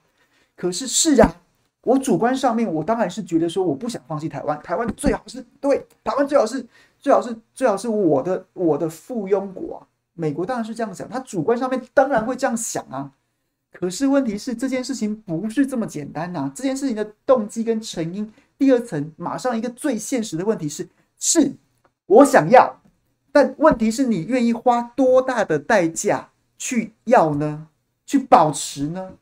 [0.57, 1.35] 可是是啊，
[1.83, 6.65] 我主观上面我当然是觉得说我不想放弃台湾，台湾最好是对台湾最好是
[6.99, 9.85] 最好是最好是我的我的附庸国。
[10.13, 13.11] 美国当然是这样想，他主观上面当然会这样想啊。
[13.71, 16.51] 可是问题是这件事情不是这么简单呐。
[16.53, 21.53] 这件事情的动机跟成因，第二层马上一个最现实的问题是：是
[22.07, 22.81] 我想要，
[23.31, 27.67] 但问题是你愿意花多大的代价去要呢？
[28.05, 29.13] 去保持呢？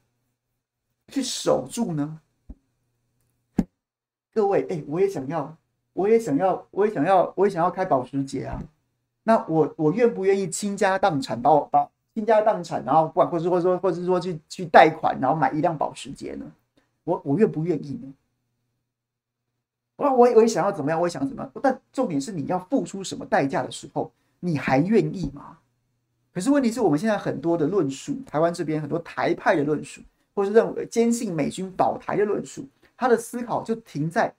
[1.10, 2.20] 去守住呢？
[4.38, 5.58] 各位，哎，我也想要，
[5.94, 8.62] 我也想要，我也想要，我也想要开保时捷啊。
[9.24, 16.46] 那我我愿不愿意倾家荡产，把我把倾家荡产，然后不管或是或者说或是说去去贷款，然后买一辆保时捷呢？
[17.04, 18.14] 我我愿不愿意呢？
[19.96, 21.02] 我我我也想要怎么样？
[21.02, 21.52] 我也想怎么样？
[21.60, 25.58] 但重点是你要付出什么代价的时候，你还愿意吗？
[26.32, 30.00] 可是问题是我们现在很多的论述，台湾这边很多台派的论述，
[30.36, 32.64] 或是认为坚信美军保台的论述，
[32.98, 34.34] 他的思考就停在。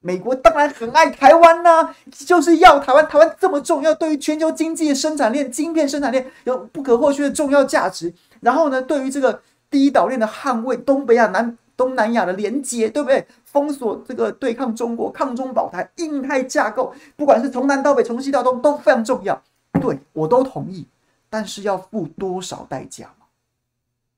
[0.00, 3.06] 美国当然很爱台湾呐、就是要台湾。
[3.08, 8.14] 台湾这么重要，对于全球经济的生产链、晶片生产链有不可或缺的重要价值。
[8.40, 13.26] 然后呢，对于这个第一岛链的捍卫、东北亚、南东南亚的连接，对不对？
[13.44, 19.42] 封锁这个对抗中国、抗中保台、印太架构，不管是从南到北、从西到东，都非常重要。
[19.80, 20.86] 对，我都同意，
[21.28, 23.12] 但是要付多少代价？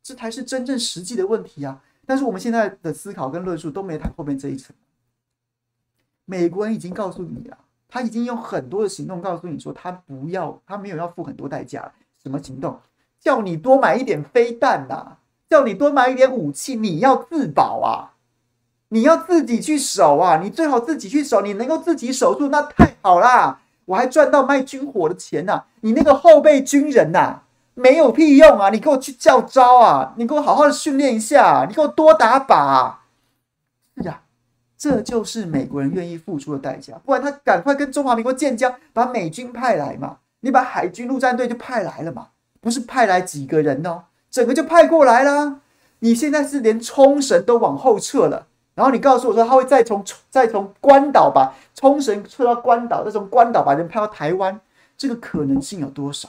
[0.03, 1.80] 这才是真正实际的问题啊！
[2.09, 4.75] 但是我们现在的思考跟论述都没谈后面这一层。
[6.25, 11.93] 美国人已经告诉你了，他已经用很多的行动告诉你说，他不要，他没有要付很多代价。
[12.23, 12.81] 什么行动？
[13.21, 15.19] 叫你多买一点飞弹呐、
[15.51, 18.17] 叫你多买一点武器，你要自保啊，
[18.89, 27.43] 你要自己去守啊，你最好自己去守，你能够自己守住，那太好啦，我还赚到卖军火的钱呐、你那个后备军人呐、
[27.79, 33.05] 没有屁用啊，你给我去叫招啊，你给我好好的训练一下，你给我多打靶、啊。
[34.03, 34.22] 是啊。
[34.76, 42.29] 这就是美国人愿意付出的代价，不然他赶快跟中华民国建交，把美军派来嘛，你把海军陆战队就派来了嘛，
[42.61, 45.61] 不是派来几个人哦，整个就派过来了。
[45.99, 54.61] 你现在是连冲绳都往后撤了，然后你告诉我说他会再从再从关岛把冲绳撤到关岛，再从关岛把人派到台湾，
[54.97, 56.29] 这个可能性有多少？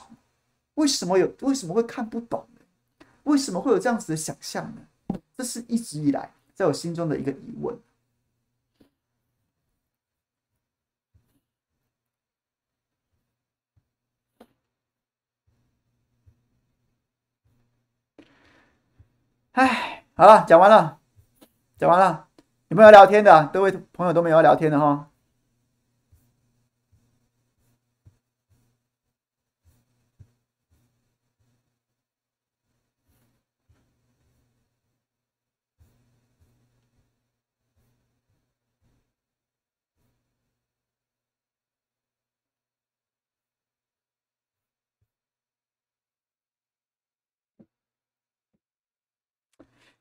[0.80, 1.30] 为什么有？
[1.42, 3.06] 为什么会看不懂呢？
[3.24, 5.20] 为什么会有这样子的想象呢？
[5.38, 7.78] 这是一直以来在我心中的一个疑问。
[19.52, 20.98] 哎，好了，讲完了，
[21.78, 22.30] 讲完了，
[22.70, 23.48] 有没有聊天的？
[23.48, 25.09] 各位朋友都没有要聊天的哈。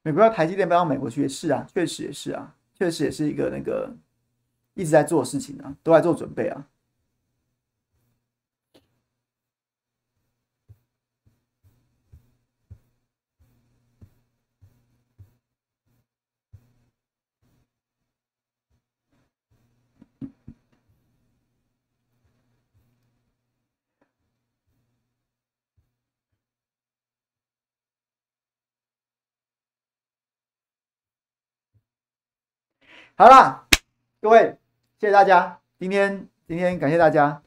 [0.08, 3.94] 美国要台积电搬到美国去，是啊，确实也是啊，确实也是一个那个
[4.72, 6.66] 一直在做事情啊，都在做准备啊。
[33.20, 33.66] 好啦，
[34.22, 34.56] 各位，
[35.00, 35.58] 谢谢大家。
[35.76, 37.42] 今天，今天感谢大家。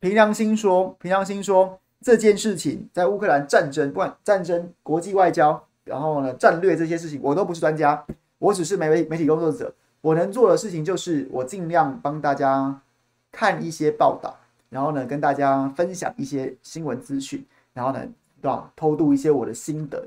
[0.00, 8.04] 凭良心说，凭良心说，这件事情在乌克兰战争，不管战争、国际外交，然后呢，战略这些事情，我都不是专家，
[8.40, 9.72] 我只是媒媒体工作者。
[10.00, 12.82] 我能做的事情就是，我尽量帮大家
[13.30, 14.36] 看一些报道，
[14.70, 18.00] 然后呢，跟大家分享一些新闻资讯，然后呢，
[18.40, 18.72] 对吧？
[18.74, 20.04] 偷渡一些我的心得，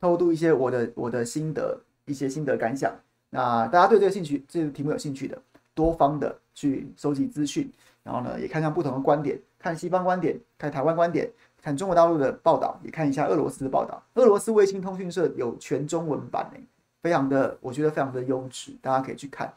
[0.00, 2.92] 偷渡一些我的我的心得，一些心得感想。
[3.34, 5.40] 那大家对这个兴趣，这个题目有兴趣的，
[5.72, 7.72] 多方的去收集资讯，
[8.02, 11.30] 然后呢，也看看不同的观点，看西方观点，看台湾观点，
[11.62, 14.02] 看中国大陆的报道，也看一下俄罗斯的报道。
[14.16, 16.60] 俄罗斯卫星通讯社有全中文版诶，
[17.02, 19.50] 非常的，我觉得非常的优质，大家可以去看。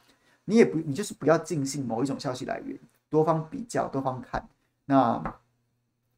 [0.46, 4.48] 你也不，你就是不要尽信某一种消息来源，多方比较，多方看。
[4.86, 5.22] 那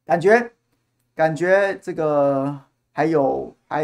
[0.06, 0.52] 感觉，
[1.16, 2.56] 感觉这个
[2.92, 3.84] 还有还，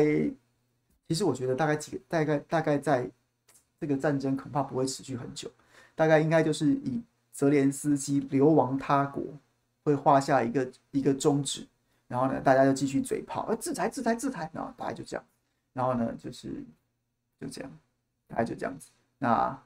[1.07, 3.09] 其实我觉得大概几个，大概大概在。
[3.83, 5.51] 这个战争恐怕不会持续很久，
[5.93, 7.03] 大概应该就是以
[7.33, 9.21] 泽连斯基流亡他国，
[9.83, 11.67] 会画下一个一个终止，
[12.07, 15.25] 然后呢，大家就继续嘴炮，呃，制裁制裁制裁，然后大概就这样，
[15.73, 16.63] 然后呢，就是
[17.41, 17.69] 就这样，
[18.25, 18.89] 大概就这样子。
[19.17, 19.61] 那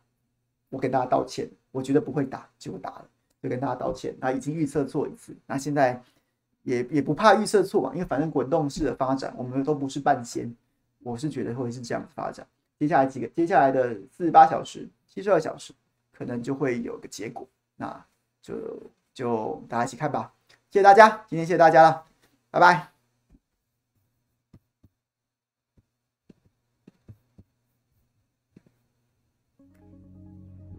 [0.69, 3.05] 我给大家道歉，我觉得不会打，结果打了，
[3.39, 4.15] 就跟大家道歉。
[4.19, 6.01] 那已经预测错一次，那现在
[6.63, 10.51] 也也不怕预测错嘛，因为反正滚动式的发展，我们都不是半仙，
[11.03, 12.43] 我是觉得会是这样子发展。
[12.79, 15.73] 接下来几个，接下来的四十八小时、七十二小时，
[16.11, 18.05] 可能就会有个结果，那
[18.41, 18.55] 就
[19.13, 20.33] 就大家一起看吧。
[20.69, 22.05] 谢谢大家，今天谢谢大家了，
[22.51, 22.89] 拜拜。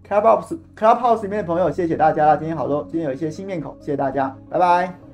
[0.08, 5.07] Clubhouse Clubhouse 里面的朋友，谢谢大家，今天好多，今天有一些新面孔，谢谢大家，拜拜。